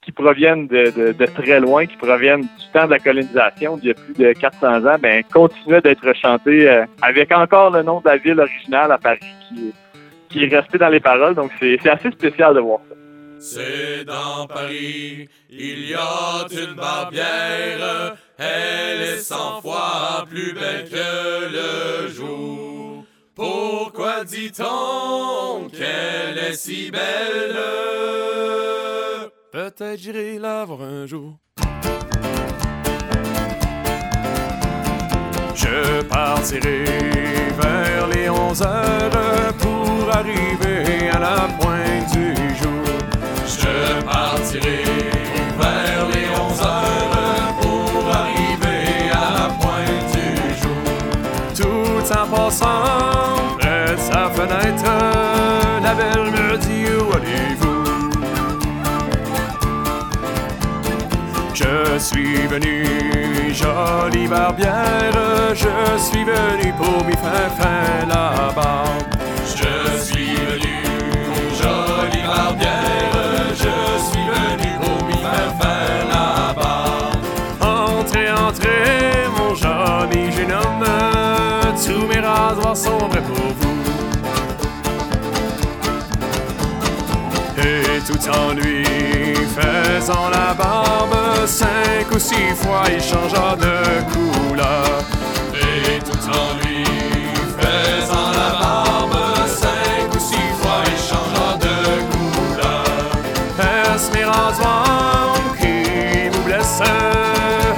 qui 0.01 0.11
proviennent 0.11 0.67
de, 0.67 1.25
très 1.25 1.59
loin, 1.59 1.85
qui 1.85 1.97
proviennent 1.97 2.41
du 2.41 2.65
temps 2.73 2.85
de 2.85 2.91
la 2.91 2.99
colonisation, 2.99 3.77
d'il 3.77 3.89
y 3.89 3.91
a 3.91 3.93
plus 3.93 4.13
de 4.13 4.33
400 4.33 4.85
ans, 4.85 4.97
ben, 4.99 5.23
continuaient 5.31 5.81
d'être 5.81 6.13
chantées 6.13 6.69
euh, 6.69 6.85
avec 7.01 7.31
encore 7.31 7.71
le 7.71 7.83
nom 7.83 7.99
de 7.99 8.07
la 8.07 8.17
ville 8.17 8.39
originale 8.39 8.91
à 8.91 8.97
Paris 8.97 9.19
qui, 9.49 9.73
qui 10.29 10.43
est 10.45 10.55
resté 10.55 10.77
dans 10.77 10.89
les 10.89 10.99
paroles. 10.99 11.35
Donc, 11.35 11.51
c'est 11.59 11.77
c'est 11.81 11.89
assez 11.89 12.11
spécial 12.11 12.55
de 12.55 12.59
voir 12.59 12.79
ça. 12.89 12.95
C'est 13.41 14.03
dans 14.03 14.47
Paris, 14.47 15.29
il 15.49 15.89
y 15.89 15.93
a 15.93 16.45
une 16.51 16.75
barbière, 16.75 18.17
elle 18.37 19.01
est 19.01 19.17
cent 19.17 19.61
fois 19.61 20.25
plus 20.29 20.53
belle 20.53 20.89
que 20.89 22.03
le 22.03 22.09
jour. 22.09 23.05
Pourquoi 23.35 24.25
dit-on 24.25 25.69
qu'elle 25.69 26.37
est 26.37 26.53
si 26.53 26.91
belle? 26.91 27.55
Peut-être 29.51 29.97
j'irai 29.97 30.37
la 30.37 30.63
voir 30.63 30.81
un 30.83 31.07
jour. 31.07 31.39
Je 35.55 36.03
partirai 36.03 36.85
vers 37.59 38.07
les 38.13 38.29
11 38.29 38.61
heures 38.61 39.53
pour 39.57 40.15
arriver 40.15 41.09
à 41.11 41.17
la 41.17 41.47
pointe 41.59 42.11
du 42.13 42.35
jour. 42.61 42.85
Je 43.47 44.03
partirai 44.03 44.83
vers 45.57 46.07
les 46.13 46.27
11 46.29 46.61
heures 46.61 47.55
pour 47.59 48.07
arriver 48.07 49.09
à 49.11 49.31
la 49.33 49.47
pointe 49.59 50.11
du 50.13 50.29
jour. 50.61 50.85
Tout 51.55 52.13
en 52.13 52.27
passant 52.27 53.57
près 53.57 53.95
de 53.95 53.99
sa 53.99 54.29
fenêtre, 54.29 54.91
la 55.81 55.95
belle 55.95 56.28
suis 61.99 62.47
venu, 62.47 62.85
jolie 63.53 64.27
barbière, 64.27 65.11
je 65.53 66.01
suis 66.01 66.23
venu 66.23 66.73
pour 66.77 67.03
faire 67.19 67.51
faire 67.57 68.07
la 68.07 68.51
barbe. 68.55 69.03
Je 69.45 69.99
suis 69.99 70.35
venu, 70.35 70.77
jolie 71.61 72.25
barbière, 72.25 73.49
je 73.51 73.99
suis 74.09 74.27
venu 74.37 74.69
pour 74.81 75.19
faire 75.19 75.53
faire 75.61 76.07
la 76.07 76.53
barbe. 76.53 77.25
Entrez, 77.59 78.31
entrez, 78.31 79.27
mon 79.37 79.53
joli 79.55 80.31
jeune 80.31 80.53
homme, 80.53 80.85
tous 81.85 82.07
mes 82.07 82.19
rasoirs 82.21 82.77
sont 82.77 83.09
prêts 83.09 83.21
pour 83.21 83.35
vous. 83.35 83.68
Lui 88.55 88.83
faisant 89.47 90.29
la 90.29 90.53
barbe, 90.53 91.15
cinq 91.45 92.11
ou 92.13 92.19
six 92.19 92.53
fois 92.55 92.83
il 92.93 93.01
changea 93.01 93.55
de 93.55 93.75
couleur. 94.11 95.03
Et 95.53 95.99
tout 95.99 96.25
en 96.27 96.53
lui 96.59 96.83
faisant 97.57 98.31
la 98.31 98.49
barbe, 98.59 99.17
cinq 99.47 100.13
ou 100.13 100.19
six 100.19 100.51
fois 100.59 100.81
il 100.85 100.97
changea 100.97 101.49
de 101.57 101.75
couleur. 102.11 102.85
Rasoirs 104.25 105.41
qui 105.59 106.29
vous 106.31 106.43
blessent? 106.43 106.83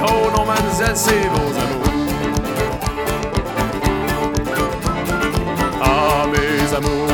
Oh 0.02 0.30
non, 0.36 0.44
mademoiselle, 0.44 0.96
c'est 0.96 1.28
vos 1.28 1.52
amours. 1.62 2.02
Ah, 5.82 6.26
mes 6.32 6.74
amours, 6.76 7.11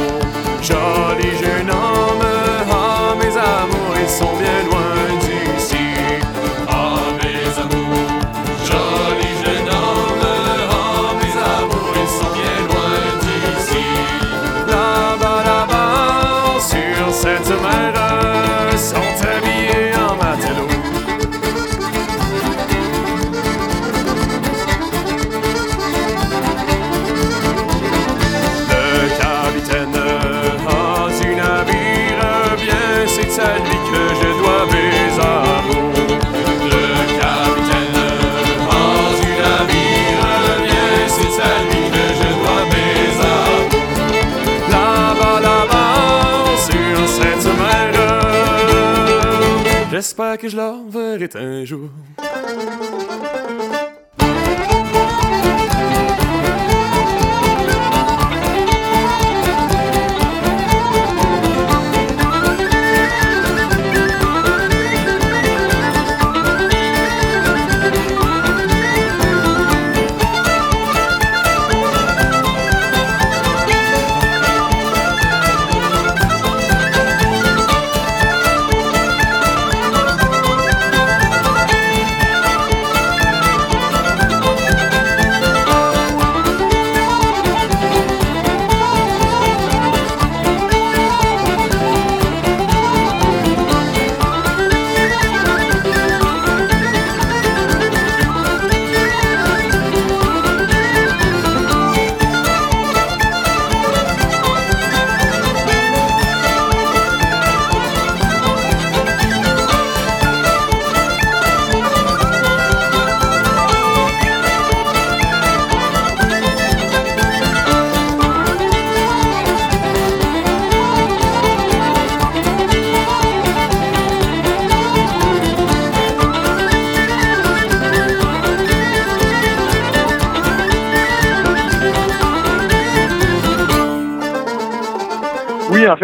que 50.39 50.49
je 50.49 50.57
la 50.57 50.75
verrai 50.89 51.29
un 51.35 51.65
jour. 51.65 51.91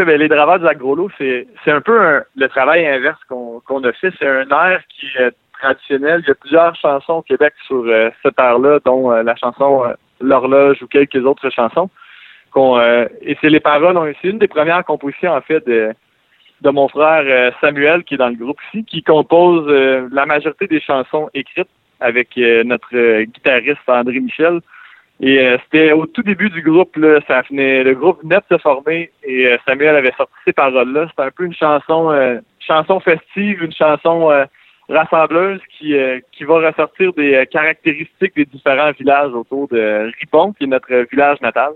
Ben, 0.05 0.19
les 0.19 0.29
draveurs 0.29 0.59
du 0.59 0.65
lac 0.65 0.79
Gros-Lot, 0.79 1.11
c'est 1.19 1.47
c'est 1.65 1.71
un 1.71 1.81
peu 1.81 2.23
le 2.37 2.49
travail 2.49 2.87
inverse 2.87 3.21
qu'on 3.29 3.85
a 3.85 3.93
fait. 3.93 4.13
C'est 4.19 4.27
un 4.29 4.49
air 4.49 4.81
qui 4.89 5.07
est 5.19 5.33
traditionnel. 5.61 6.21
Il 6.25 6.29
y 6.29 6.31
a 6.31 6.35
plusieurs 6.35 6.75
chansons 6.77 7.15
au 7.15 7.23
Québec 7.23 7.55
sur 7.67 7.85
euh, 7.87 8.11
cet 8.23 8.39
air-là, 8.39 8.79
dont 8.85 9.11
euh, 9.13 9.23
la 9.23 9.35
chanson 9.37 9.85
euh, 9.85 9.95
L'horloge 10.21 10.81
ou 10.83 10.87
quelques 10.87 11.25
autres 11.27 11.51
chansons. 11.51 11.91
et 12.57 13.37
c'est 13.41 13.51
les 13.51 13.61
paroles, 13.61 13.97
ont- 13.97 14.13
c'est 14.23 14.29
une 14.29 14.39
des 14.39 14.49
premières 14.49 14.85
compositions, 14.85 15.33
en 15.33 15.41
fait, 15.41 15.67
de, 15.67 15.93
de 16.63 16.71
mon 16.71 16.89
frère 16.89 17.53
Samuel, 17.61 18.05
qui 18.05 18.15
est 18.15 18.19
dans 18.19 18.29
le 18.29 18.37
groupe 18.37 18.61
ici, 18.69 18.85
qui 18.85 19.03
compose 19.03 19.67
la 20.13 20.25
majorité 20.25 20.69
des 20.69 20.81
chansons 20.81 21.29
écrites 21.35 21.69
avec 22.01 22.29
notre 22.37 23.23
guitariste 23.25 23.81
André 23.89 24.21
Michel. 24.21 24.61
Et 25.21 25.39
euh, 25.39 25.59
c'était 25.65 25.93
au 25.93 26.07
tout 26.07 26.23
début 26.23 26.51
du 26.51 26.61
groupe, 26.61 26.97
là, 26.97 27.21
ça 27.29 27.43
venait, 27.49 27.85
le 27.85 27.95
groupe 27.95 28.23
venait 28.23 28.39
de 28.51 28.57
se 28.57 28.61
former 28.61 29.11
et 29.23 29.47
euh, 29.47 29.57
Samuel 29.65 29.95
avait 29.95 30.13
sorti 30.17 30.35
ces 30.45 30.53
paroles-là. 30.53 31.07
C'était 31.09 31.23
un 31.23 31.31
peu 31.31 31.45
une 31.45 31.55
chanson, 31.55 32.11
euh, 32.11 32.41
chanson 32.59 32.99
festive, 32.99 33.63
une 33.63 33.73
chanson 33.73 34.31
euh, 34.31 34.45
rassembleuse 34.89 35.61
qui, 35.79 35.97
euh, 35.97 36.19
qui 36.33 36.43
va 36.45 36.67
ressortir 36.67 37.13
des 37.13 37.35
euh, 37.35 37.45
caractéristiques 37.45 38.35
des 38.35 38.45
différents 38.45 38.91
villages 38.91 39.33
autour 39.33 39.69
de 39.69 40.11
Ripon, 40.21 40.53
qui 40.53 40.65
est 40.65 40.67
notre 40.67 40.93
village 41.11 41.41
natal. 41.41 41.71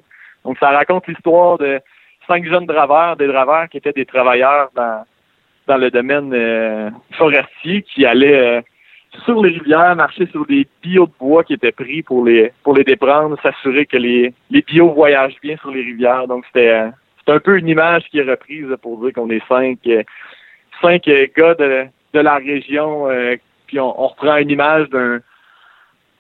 Donc 0.45 0.59
ça 0.59 0.71
raconte 0.71 1.07
l'histoire 1.07 1.59
de 1.59 1.81
cinq 2.27 2.45
jeunes 2.45 2.67
draveurs, 2.67 3.17
des 3.17 3.29
draveurs 3.29 3.69
qui 3.69 3.77
étaient 3.77 3.93
des 3.93 4.05
travailleurs 4.05 4.71
dans, 4.75 5.05
dans 5.69 5.77
le 5.77 5.91
domaine 5.91 6.93
forestier, 7.13 7.83
qui 7.83 8.05
allaient 8.05 8.63
sur 9.25 9.43
les 9.43 9.51
rivières, 9.59 9.97
marcher 9.97 10.27
sur 10.27 10.47
des 10.47 10.67
billots 10.83 11.07
de 11.07 11.13
bois 11.19 11.45
qui 11.45 11.55
étaient 11.55 11.73
pris 11.73 12.03
pour 12.03 12.25
les 12.25 12.53
pour 12.63 12.75
les 12.75 12.85
déprendre, 12.85 13.41
s'assurer 13.43 13.87
que 13.87 13.97
les, 13.97 14.35
les 14.51 14.63
billots 14.63 14.93
voyagent 14.93 15.41
bien 15.43 15.57
sur 15.57 15.71
les 15.71 15.83
rivières. 15.83 16.29
Donc 16.29 16.45
c'était 16.47 16.71
euh, 16.71 16.89
c'est 17.25 17.33
un 17.33 17.41
peu 17.41 17.59
une 17.59 17.69
image 17.69 18.05
qui 18.11 18.19
est 18.19 18.31
reprise 18.31 18.69
pour 18.83 19.03
dire 19.03 19.13
qu'on 19.15 19.31
est 19.31 19.47
cinq 19.49 19.79
euh, 19.87 20.03
cinq 20.83 21.09
euh, 21.09 21.27
gars 21.37 21.55
de, 21.55 21.87
de 22.15 22.21
la 22.21 22.37
région, 22.37 23.09
euh, 23.09 23.37
puis 23.67 23.81
on, 23.81 24.01
on 24.03 24.09
reprend 24.09 24.37
une 24.37 24.51
image 24.51 24.89
d'un 24.91 25.21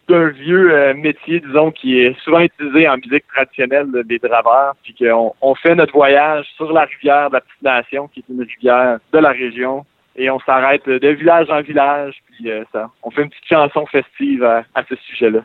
d'un 0.08 0.30
vieux 0.30 0.94
métier, 0.94 1.38
disons, 1.40 1.70
qui 1.70 2.00
est 2.00 2.18
souvent 2.20 2.40
utilisé 2.40 2.88
en 2.88 2.96
musique 2.96 3.26
traditionnelle 3.26 3.88
des 4.06 4.18
draveurs, 4.18 4.74
puis 4.82 4.94
qu'on 4.94 5.34
on 5.42 5.54
fait 5.54 5.74
notre 5.74 5.92
voyage 5.92 6.46
sur 6.56 6.72
la 6.72 6.86
rivière 6.86 7.28
de 7.28 7.34
la 7.34 7.42
Petite 7.42 7.62
Nation, 7.62 8.08
qui 8.08 8.20
est 8.20 8.32
une 8.32 8.40
rivière 8.40 9.00
de 9.12 9.18
la 9.18 9.28
région, 9.32 9.84
et 10.18 10.28
on 10.30 10.40
s'arrête 10.40 10.86
euh, 10.88 10.98
de 10.98 11.08
village 11.08 11.48
en 11.48 11.62
village, 11.62 12.16
puis 12.32 12.50
euh, 12.50 12.64
ça, 12.72 12.90
on 13.02 13.10
fait 13.10 13.22
une 13.22 13.30
petite 13.30 13.46
chanson 13.48 13.86
festive 13.86 14.44
à, 14.44 14.64
ce 14.88 14.96
sujet-là. 14.96 15.40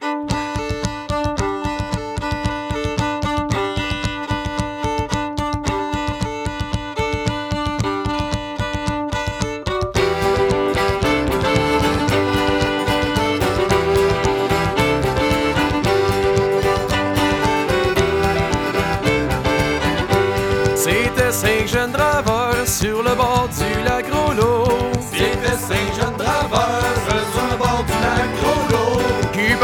C'était 20.75 21.31
cinq 21.31 21.67
jeunes 21.67 21.91
draveurs 21.91 22.67
sur 22.67 23.03
le 23.03 23.15
bord 23.15 23.47
du 23.49 23.85
lac 23.85 24.09
Gros-Lot. 24.09 24.52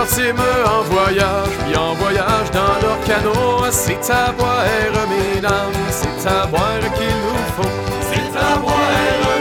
Qui 0.10 0.16
partîmes 0.16 0.42
en 0.66 0.82
voyage, 0.92 1.54
puis 1.64 1.76
en 1.78 1.94
voyage 1.94 2.50
dans 2.52 2.76
leur 2.82 3.00
canot. 3.06 3.70
C'est 3.70 4.10
à 4.10 4.32
boire, 4.32 4.66
mesdames, 5.08 5.80
c'est 5.92 6.28
à 6.28 6.48
boire 6.48 6.80
qu'il 6.96 7.16
nous 7.24 7.44
faut. 7.56 7.76
C'est 8.10 8.34
à 8.36 8.58
boire, 8.58 8.76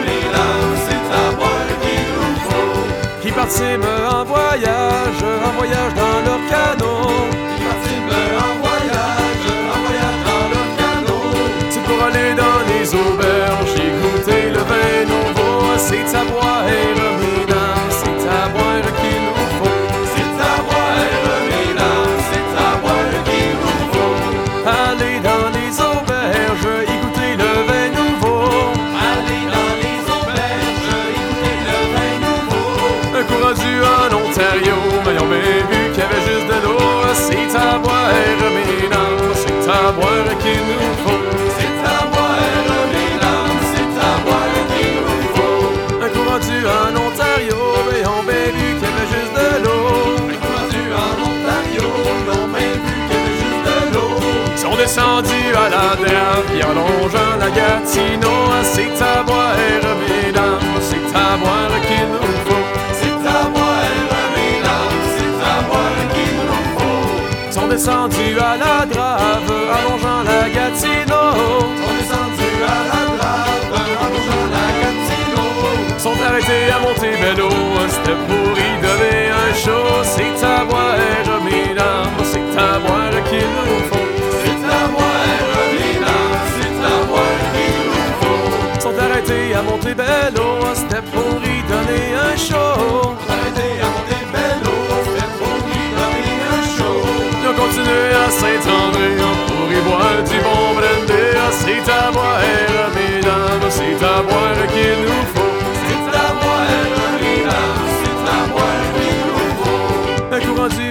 mesdames, 0.04 0.76
c'est 0.86 1.08
à 1.14 1.32
boire 1.36 1.72
qu'il 1.80 2.04
nous 2.14 2.34
faut. 2.48 2.84
Qui 3.22 3.30
partîmes 3.32 3.88
en 4.10 4.24
voyage, 4.24 5.22
en 5.46 5.52
voyage 5.56 5.94
dans 5.94 6.20
leur 6.26 6.42
canot. 6.50 7.16
Qui 7.56 7.62
partîmes 7.64 8.12
en 8.36 8.52
voyage, 8.60 9.46
en 9.72 9.78
voyage 9.86 10.20
dans 10.28 10.46
leur 10.52 10.68
canot. 10.80 11.32
C'est 11.70 11.84
pour 11.84 12.00
aller 12.04 12.30
dans 12.34 12.60
les 12.68 12.86
auberges, 12.94 13.74
écouter 13.88 14.42
le 14.50 14.62
vin 14.70 14.98
nouveau. 15.12 15.54
C'est 15.78 16.08
à 16.14 16.24
boire, 16.24 16.47
Arrêtés 76.38 76.70
à 76.70 76.78
Montebello, 76.78 77.48
c'était 77.88 78.14
pour 78.28 78.54
y 78.56 78.70
donner 78.80 79.28
un 79.28 79.52
show. 79.54 79.86
C'est 80.04 80.46
à 80.46 80.64
boire, 80.64 80.94
mesdames, 81.42 82.22
c'est 82.22 82.56
à 82.56 82.78
boire 82.78 83.10
qu'il 83.28 83.50
nous 83.66 83.82
faut. 83.90 84.08
C'est 84.44 84.62
à 84.70 84.86
boire, 84.86 85.34
mesdames, 85.74 86.38
c'est 86.54 86.78
à 86.78 87.06
boire 87.08 87.42
qu'il 87.52 87.78
nous 87.90 88.12
faut. 88.20 88.80
Sont 88.80 88.96
arrêtés 89.02 89.52
à 89.52 89.62
Montebello, 89.62 90.48
c'était 90.74 91.02
pour 91.10 91.42
y 91.42 91.58
chaud. 92.38 93.16
Arrêtez 93.28 93.74
à 93.82 93.88
monter 93.94 94.22
vélo, 94.32 94.74
vos 95.40 95.58
nuits, 95.66 95.90
donnez 95.98 96.38
un 96.54 96.62
show. 96.76 96.98
Continuons 97.56 98.14
à 98.14 98.30
Saint-André 98.30 99.10
pour 99.48 99.68
y 99.72 99.80
boire 99.80 100.22
du 100.22 100.38
bon 100.38 100.62
brandy. 100.76 101.18
C'est 101.50 101.90
à 101.90 102.12
boire, 102.12 102.38
mesdames, 102.94 103.68
c'est 103.70 104.04
à 104.04 104.22
boire 104.22 104.67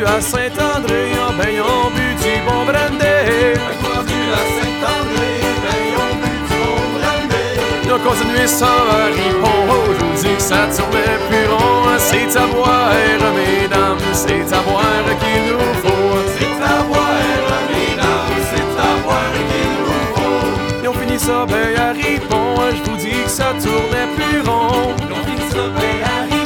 à 0.06 0.22
Saint-André, 0.22 1.12
en 1.16 1.34
ben 1.38 1.56
bu 1.96 2.08
du 2.22 2.34
bon 2.46 2.66
brandy. 2.66 3.56
Rendu 3.84 4.22
à 4.34 4.44
Saint-André, 4.56 5.32
ben 5.64 5.80
du 5.84 6.50
bon 6.60 6.82
brandy. 6.96 7.48
Nous 7.88 8.00
continuons 8.08 8.48
ça 8.48 8.68
à 8.68 9.06
Ripon, 9.08 9.58
oh, 9.70 9.74
je 9.98 10.06
vous 10.06 10.18
dis 10.22 10.36
que 10.36 10.42
ça 10.42 10.68
tournait 10.76 11.20
plus 11.30 11.48
rond. 11.48 11.84
C'est 12.00 12.38
à 12.38 12.48
boire, 12.48 12.92
mesdames, 13.36 13.98
c'est 14.14 14.54
à 14.54 14.62
boire 14.62 15.06
qu'il 15.20 15.44
nous 15.52 15.74
faut. 15.84 16.18
C'est 16.38 16.64
à 16.64 16.84
boire, 16.84 17.62
mesdames, 17.72 18.38
c'est 18.50 18.74
à 18.80 18.92
boire 19.04 19.32
qu'il 19.50 19.72
nous 19.80 20.06
faut. 20.16 20.84
Et 20.84 20.88
on 20.88 20.94
finit 20.94 21.20
ça 21.20 21.46
ben 21.48 21.70
à 21.80 21.92
Ripon, 21.94 22.56
je 22.72 22.90
vous 22.90 22.98
dis 22.98 23.24
que 23.24 23.30
ça 23.30 23.54
tournait 23.64 24.10
plus 24.16 24.42
rond. 24.42 24.94
Et 25.00 25.14
on 25.14 25.26
finit 25.26 25.50
ça 25.50 25.64
ben 25.80 26.37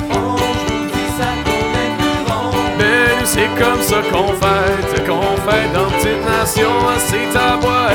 c'est 3.33 3.47
comme 3.57 3.81
ça 3.81 4.01
qu'on 4.11 4.27
fête, 4.43 5.07
qu'on 5.07 5.35
fête 5.45 5.71
dans 5.73 5.89
petite 5.91 6.23
nation. 6.25 6.69
Ah, 6.87 6.99
C'est 6.99 7.37
à 7.37 7.55
boire, 7.57 7.91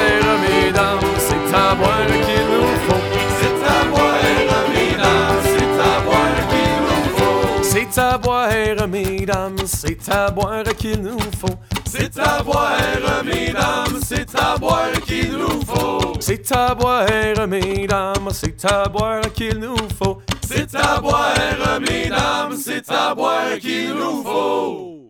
mesdames, 0.48 1.10
c'est 1.18 1.54
à 1.54 1.74
boire 1.74 2.06
qu'il 2.24 2.46
nous 2.52 2.72
faut. 2.86 3.04
C'est 3.38 3.58
à 3.74 3.84
boire, 3.92 4.58
mesdames, 4.72 5.44
c'est 5.52 5.76
à 5.90 6.00
boire 6.06 6.40
qu'il 6.50 6.74
nous 6.86 7.04
faut. 7.16 7.62
C'est 7.62 7.98
à 7.98 8.18
boire, 8.18 8.88
mesdames, 8.88 9.56
c'est 9.66 10.08
à 10.08 10.30
boire 10.30 10.64
qu'il 10.78 11.02
nous 11.02 11.18
faut. 11.40 11.56
C'est 11.86 12.18
à 12.18 12.42
boire, 12.42 13.22
mesdames, 13.24 14.00
c'est 14.08 14.34
à 14.34 14.56
boire 14.58 14.92
qu'il 15.06 15.32
nous 15.32 15.60
faut. 15.66 16.12
C'est 16.20 16.52
à 16.52 16.74
boire, 16.74 17.46
mesdames, 17.46 18.30
c'est 18.32 18.64
à 18.64 18.88
boire 18.88 19.32
qu'il 19.34 19.58
nous 19.58 19.76
faut. 19.98 20.18
C'est 20.48 20.74
à 20.74 21.00
boire, 21.00 21.80
mesdames, 21.80 22.56
c'est 22.56 22.90
à 22.90 23.14
boire 23.14 23.58
qu'il 23.60 23.92
nous 23.94 24.22
faut. 24.22 25.05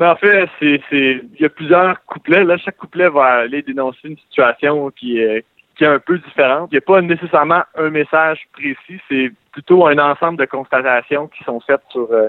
Ben, 0.00 0.12
en 0.12 0.16
fait, 0.16 0.48
c'est, 0.58 0.80
il 0.90 1.40
y 1.40 1.44
a 1.44 1.50
plusieurs 1.50 2.02
couplets. 2.06 2.42
Là, 2.42 2.56
chaque 2.56 2.78
couplet 2.78 3.10
va 3.10 3.24
aller 3.44 3.60
dénoncer 3.60 4.08
une 4.08 4.16
situation 4.16 4.90
qui 4.92 5.18
est, 5.18 5.44
qui 5.76 5.84
est 5.84 5.88
un 5.88 5.98
peu 5.98 6.16
différente. 6.18 6.70
Il 6.72 6.76
n'y 6.76 6.78
a 6.78 6.80
pas 6.80 7.02
nécessairement 7.02 7.64
un 7.76 7.90
message 7.90 8.40
précis. 8.54 8.98
C'est 9.10 9.30
plutôt 9.52 9.86
un 9.86 9.98
ensemble 9.98 10.38
de 10.38 10.46
constatations 10.46 11.28
qui 11.28 11.44
sont 11.44 11.60
faites 11.60 11.82
sur, 11.90 12.10
euh, 12.12 12.28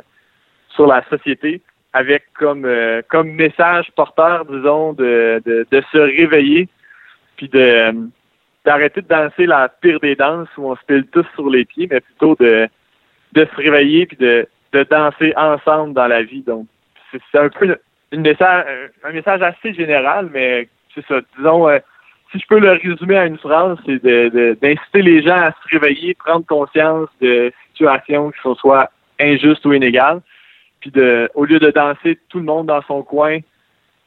sur 0.76 0.86
la 0.86 1.02
société 1.10 1.62
avec 1.94 2.24
comme, 2.34 2.66
euh, 2.66 3.02
comme 3.08 3.32
message 3.32 3.90
porteur, 3.96 4.44
disons, 4.44 4.92
de, 4.92 5.42
de, 5.46 5.66
de 5.72 5.84
se 5.94 5.98
réveiller 5.98 6.68
puis 7.38 7.48
de, 7.48 7.94
d'arrêter 8.66 9.02
de 9.02 9.08
danser 9.08 9.46
la 9.46 9.70
pire 9.70 10.02
des 10.02 10.16
danses 10.16 10.50
où 10.58 10.70
on 10.70 10.76
se 10.76 10.84
pile 10.86 11.08
tous 11.08 11.26
sur 11.36 11.50
les 11.50 11.64
pieds, 11.64 11.88
mais 11.90 12.02
plutôt 12.02 12.36
de, 12.38 12.68
de 13.32 13.46
se 13.46 13.56
réveiller 13.56 14.08
puis 14.08 14.18
de, 14.18 14.46
de 14.74 14.84
danser 14.84 15.32
ensemble 15.38 15.94
dans 15.94 16.08
la 16.08 16.22
vie. 16.22 16.42
Donc, 16.42 16.68
c'est 17.12 17.40
un 17.40 17.50
peu 17.50 17.78
message, 18.12 18.66
un 19.04 19.12
message 19.12 19.42
assez 19.42 19.74
général, 19.74 20.30
mais 20.34 20.68
c'est 20.94 21.06
ça. 21.08 21.22
Disons, 21.38 21.70
euh, 21.70 21.80
si 22.32 22.40
je 22.40 22.48
peux 22.48 22.60
le 22.60 22.72
résumer 22.72 23.18
à 23.18 23.26
une 23.26 23.38
phrase, 23.38 23.78
c'est 23.86 24.02
d'inciter 24.04 25.02
les 25.02 25.22
gens 25.22 25.36
à 25.36 25.52
se 25.52 25.78
réveiller, 25.78 26.14
prendre 26.14 26.46
conscience 26.46 27.10
de 27.20 27.52
situations 27.72 28.32
qui 28.32 28.42
sont 28.42 28.56
soit 28.56 28.90
injustes 29.20 29.66
ou 29.66 29.74
inégales, 29.74 30.22
puis 30.80 30.92
de, 30.92 31.30
au 31.36 31.46
lieu 31.46 31.60
de 31.60 31.70
danser 31.72 32.20
tout 32.30 32.40
le 32.40 32.46
monde 32.46 32.68
dans 32.68 32.82
son 32.84 33.04
coin, 33.04 33.40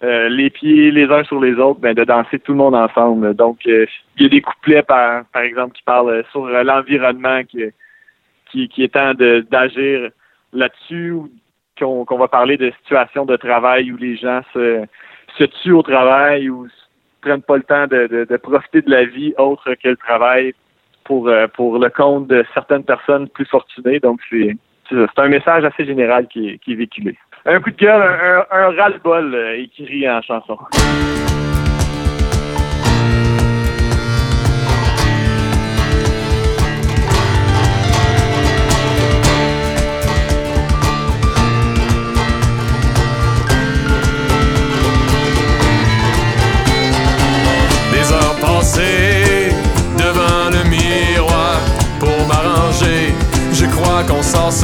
euh, 0.03 0.29
les 0.29 0.51
pieds 0.51 0.91
les 0.91 1.05
uns 1.05 1.25
sur 1.25 1.41
les 1.41 1.55
autres, 1.55 1.81
ben 1.81 1.95
de 1.95 2.05
danser 2.05 2.39
tout 2.41 2.53
le 2.53 2.59
monde 2.59 2.75
ensemble. 2.75 3.35
Donc, 3.35 3.61
euh, 3.67 3.87
il 4.17 4.25
y 4.25 4.27
a 4.27 4.29
des 4.29 4.41
couplets, 4.41 4.83
par, 4.83 5.25
par 5.27 5.43
exemple, 5.43 5.75
qui 5.75 5.83
parlent 5.83 6.11
euh, 6.11 6.23
sur 6.33 6.47
euh, 6.47 6.63
l'environnement, 6.63 7.43
qui, 7.45 7.65
qui, 8.51 8.69
qui 8.69 8.85
est 8.85 8.89
temps 8.95 9.15
d'agir 9.15 10.11
là-dessus, 10.53 11.11
ou 11.13 11.31
qu'on 11.79 12.19
va 12.19 12.29
parler 12.29 12.57
de 12.57 12.73
situations 12.83 13.25
de 13.25 13.37
travail 13.37 13.93
où 13.93 13.97
les 13.97 14.17
gens 14.17 14.41
se, 14.53 14.85
se 15.39 15.45
tuent 15.45 15.73
au 15.73 15.83
travail 15.83 16.49
ou 16.49 16.69
prennent 17.21 17.43
pas 17.43 17.57
le 17.57 17.63
temps 17.63 17.87
de, 17.87 18.07
de, 18.07 18.25
de 18.25 18.37
profiter 18.37 18.83
de 18.83 18.91
la 18.91 19.05
vie 19.05 19.35
autre 19.39 19.75
que 19.75 19.89
le 19.89 19.97
travail 19.97 20.55
pour, 21.05 21.29
euh, 21.29 21.47
pour 21.49 21.79
le 21.79 21.91
compte 21.91 22.27
de 22.29 22.45
certaines 22.55 22.85
personnes 22.85 23.29
plus 23.29 23.47
fortunées. 23.47 24.01
Donc, 24.01 24.21
c'est 24.31 25.19
un 25.19 25.29
message 25.29 25.65
assez 25.65 25.85
général 25.85 26.27
qui 26.29 26.51
est, 26.51 26.59
qui 26.59 26.73
est 26.73 26.77
véhiculé. 26.77 27.17
Un 27.47 27.61
coup 27.61 27.71
de 27.71 27.77
gueule, 27.77 28.03
un, 28.03 28.47
un, 28.51 28.71
ras-le-bol 28.71 29.35
euh, 29.35 29.59
écrit 29.59 30.09
en 30.09 30.23
chanson. 30.23 30.59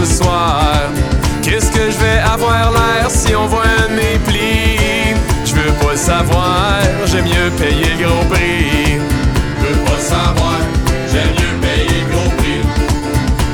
Ce. 0.05 0.89
Qu'est-ce 1.43 1.71
que 1.71 1.91
je 1.91 1.99
vais 1.99 2.19
avoir 2.33 2.71
l'air 2.73 3.11
si 3.11 3.35
on 3.35 3.47
voit 3.47 3.65
un 3.65 3.89
de 3.89 3.95
mes 3.95 4.19
plis? 4.27 5.17
Je 5.45 5.55
veux 5.55 5.73
pas 5.73 5.97
savoir, 5.97 6.81
j'aime 7.07 7.25
mieux 7.25 7.51
payer 7.59 7.97
gros 8.03 8.25
prix. 8.31 8.99
Je 9.59 9.67
veux 9.67 9.85
pas 9.85 9.99
savoir, 9.99 10.61
j'aime 11.11 11.31
mieux 11.31 11.57
payer 11.61 12.05
gros 12.11 12.31
prix. 12.39 12.63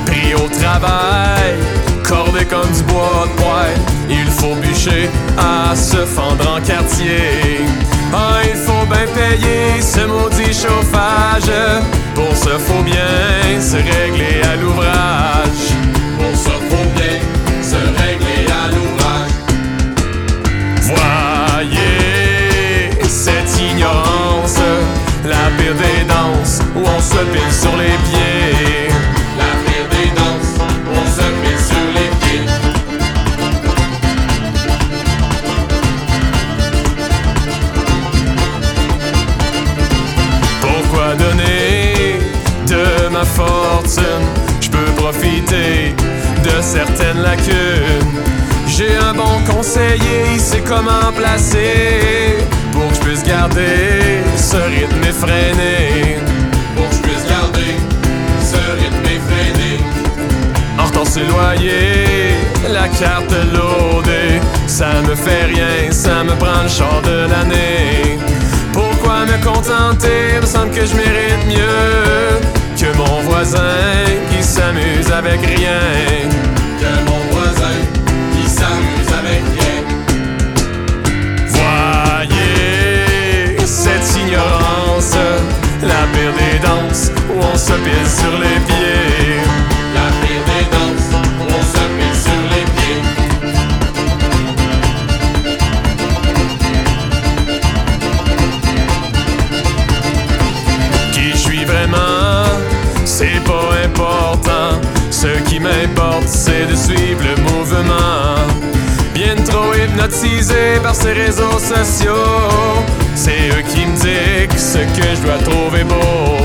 Pris 0.05 0.35
au 0.35 0.49
travail, 0.49 1.55
cordé 2.07 2.45
comme 2.45 2.71
du 2.73 2.83
bois 2.83 3.27
de 3.29 3.43
poêle. 3.43 3.79
Il 4.11 4.31
faut 4.31 4.55
bûcher 4.57 5.09
à 5.39 5.75
se 5.75 6.05
fendre 6.05 6.57
en 6.57 6.61
quartier. 6.61 7.61
Ah, 8.13 8.41
il 8.45 8.57
faut 8.57 8.87
bien 8.87 9.07
payer 9.15 9.81
ce 9.81 10.07
maudit 10.07 10.53
chauffage. 10.53 11.51
Pour 12.15 12.35
ça, 12.37 12.59
faut 12.59 12.83
bien 12.83 13.61
se 13.61 13.77
régler 13.77 14.43
à 14.43 14.57
l'ouvrage. 14.57 15.86
Certaines 46.67 47.23
lacunes. 47.23 48.13
J'ai 48.67 48.97
un 48.97 49.15
bon 49.15 49.37
conseiller, 49.49 50.35
il 50.35 50.41
sait 50.41 50.65
comment 50.67 51.13
placer 51.17 52.39
pour 52.73 52.89
que 52.89 52.95
je 52.97 53.01
puisse 53.01 53.23
garder 53.23 54.23
ce 54.37 54.57
rythme 54.57 55.05
effréné. 55.09 56.19
Pour 56.75 56.89
que 56.89 56.97
je 56.97 57.03
puisse 57.03 57.27
garder 57.31 57.73
ce 58.51 58.61
rythme 58.81 59.07
effréné. 59.19 59.79
Hortense 60.79 61.19
loyer, 61.19 62.35
la 62.69 62.89
carte 62.89 63.35
loadée, 63.55 64.41
ça 64.67 64.89
me 65.09 65.15
fait 65.15 65.45
rien, 65.55 65.93
ça 65.93 66.25
me 66.25 66.35
prend 66.35 66.63
le 66.65 66.69
char 66.69 67.01
de 67.03 67.31
l'année. 67.31 68.19
Pourquoi 68.73 69.25
me 69.25 69.39
contenter, 69.43 70.41
me 70.41 70.47
semble 70.47 70.71
que 70.71 70.85
je 70.85 70.95
mérite 70.97 71.47
mieux 71.47 72.41
que 72.77 72.97
mon 72.99 73.21
voisin 73.23 74.05
qui 74.31 74.43
s'amuse 74.43 75.11
avec 75.13 75.41
rien. 75.41 76.56
La 85.83 86.07
pire 86.13 86.33
des 86.33 86.59
danses 86.59 87.11
où 87.31 87.39
on 87.39 87.57
se 87.57 87.73
pile 87.73 88.09
sur 88.09 88.33
les 88.39 88.59
pieds. 88.67 89.41
La 89.95 90.09
pire 90.21 90.45
des 90.51 90.65
danses 90.75 91.11
où 91.41 91.45
on 91.45 91.63
se 91.63 91.85
pile 91.97 92.19
sur 92.27 92.43
les 92.53 92.65
pieds. 92.75 93.03
Qui 101.13 101.27
je 101.33 101.37
suis 101.37 101.65
vraiment, 101.65 102.47
c'est 103.05 103.43
pas 103.45 103.69
important. 103.85 104.81
Ce 105.11 105.29
qui 105.49 105.61
m'importe, 105.61 106.27
c'est 106.29 106.67
de 106.67 106.75
suivre 106.75 107.23
le 107.23 107.37
mouvement. 107.43 108.37
Bien 109.15 109.37
trop 109.49 109.73
hypnotisé 109.75 110.79
par 110.83 110.95
ces 110.95 111.13
réseaux 111.13 111.59
sociaux. 111.59 112.85
C'est 113.17 113.49
eux 113.49 113.63
qui 113.67 113.87
me 113.87 113.97
dictent 113.97 114.59
ce 114.59 114.77
que 114.77 115.17
je 115.17 115.23
dois 115.23 115.39
trouver 115.39 115.85
beau. 115.85 116.37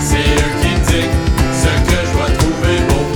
C'est 0.00 0.16
eux 0.16 0.52
qui 0.60 0.68
me 0.68 0.84
dictent 0.84 1.14
ce 1.62 1.68
que 1.88 1.98
je 2.04 2.12
dois 2.18 2.30
trouver 2.38 2.76
beau. 2.88 3.06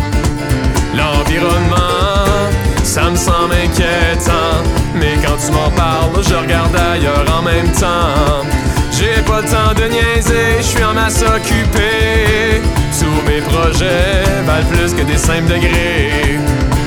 L'environnement, 0.94 2.48
ça 2.84 3.10
me 3.10 3.16
semble 3.16 3.54
inquiétant. 3.54 4.62
Mais 4.94 5.14
quand 5.22 5.36
tu 5.44 5.50
m'en 5.52 5.68
parles, 5.70 6.22
je 6.22 6.34
regarde 6.34 6.76
ailleurs 6.76 7.26
en 7.36 7.42
même 7.42 7.70
temps. 7.72 8.46
J'ai 8.92 9.20
pas 9.22 9.42
le 9.42 9.48
temps 9.48 9.74
de 9.76 9.88
niaiser, 9.88 10.58
je 10.58 10.62
suis 10.62 10.84
en 10.84 10.94
masse 10.94 11.22
occupé. 11.22 12.62
Tous 12.98 13.28
mes 13.28 13.40
projets 13.40 14.22
valent 14.46 14.68
plus 14.70 14.94
que 14.94 15.02
des 15.02 15.18
simples 15.18 15.52
degrés. 15.52 16.38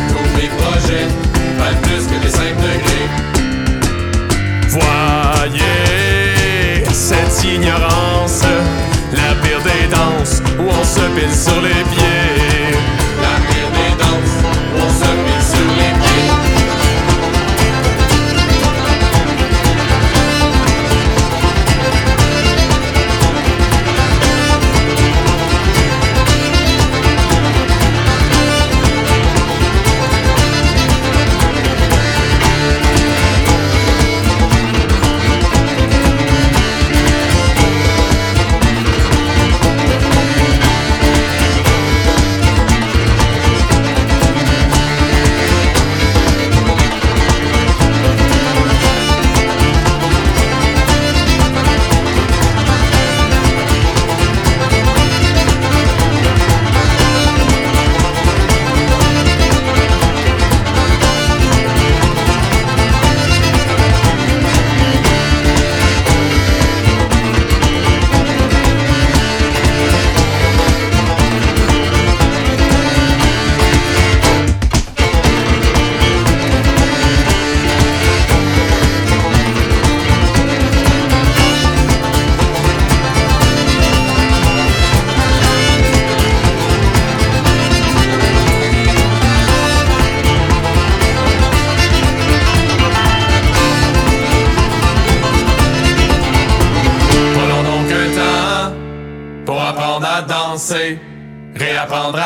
Tous 0.07 0.41
mes 0.41 0.47
projets 0.47 1.07
valent 1.59 1.81
plus 1.83 2.07
que 2.07 2.23
des 2.23 2.31
simples 2.31 2.62
degrés. 2.62 3.29
Voyez 4.69 4.89
cette 4.89 5.09
ignorance, 7.43 8.41
la 9.13 9.36
pire 9.41 9.62
des 9.63 9.88
danses 9.88 10.41
où 10.60 10.63
on 10.63 10.84
se 10.84 11.02
pile 11.15 11.34
sur 11.34 11.62
les 11.62 11.84
pieds. 11.95 12.09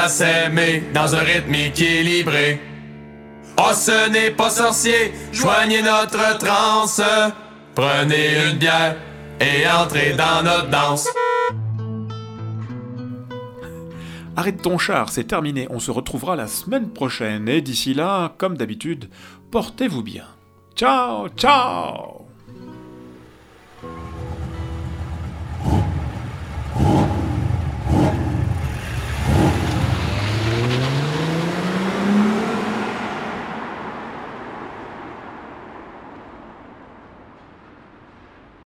S'aimer 0.07 0.83
dans 0.93 1.15
un 1.15 1.19
rythme 1.19 1.55
équilibré. 1.55 2.59
Oh, 3.57 3.73
ce 3.73 4.09
n'est 4.09 4.31
pas 4.31 4.49
sorcier, 4.49 5.13
joignez 5.31 5.81
notre 5.81 6.37
transe. 6.37 7.01
Prenez 7.75 8.49
une 8.49 8.57
bière 8.57 8.95
et 9.39 9.67
entrez 9.67 10.13
dans 10.13 10.43
notre 10.43 10.69
danse. 10.69 11.07
Arrête 14.35 14.61
ton 14.61 14.77
char, 14.77 15.09
c'est 15.09 15.25
terminé. 15.25 15.67
On 15.69 15.79
se 15.79 15.91
retrouvera 15.91 16.35
la 16.35 16.47
semaine 16.47 16.89
prochaine. 16.89 17.47
Et 17.47 17.61
d'ici 17.61 17.93
là, 17.93 18.33
comme 18.37 18.57
d'habitude, 18.57 19.09
portez-vous 19.51 20.01
bien. 20.01 20.25
Ciao, 20.75 21.29
ciao 21.29 22.22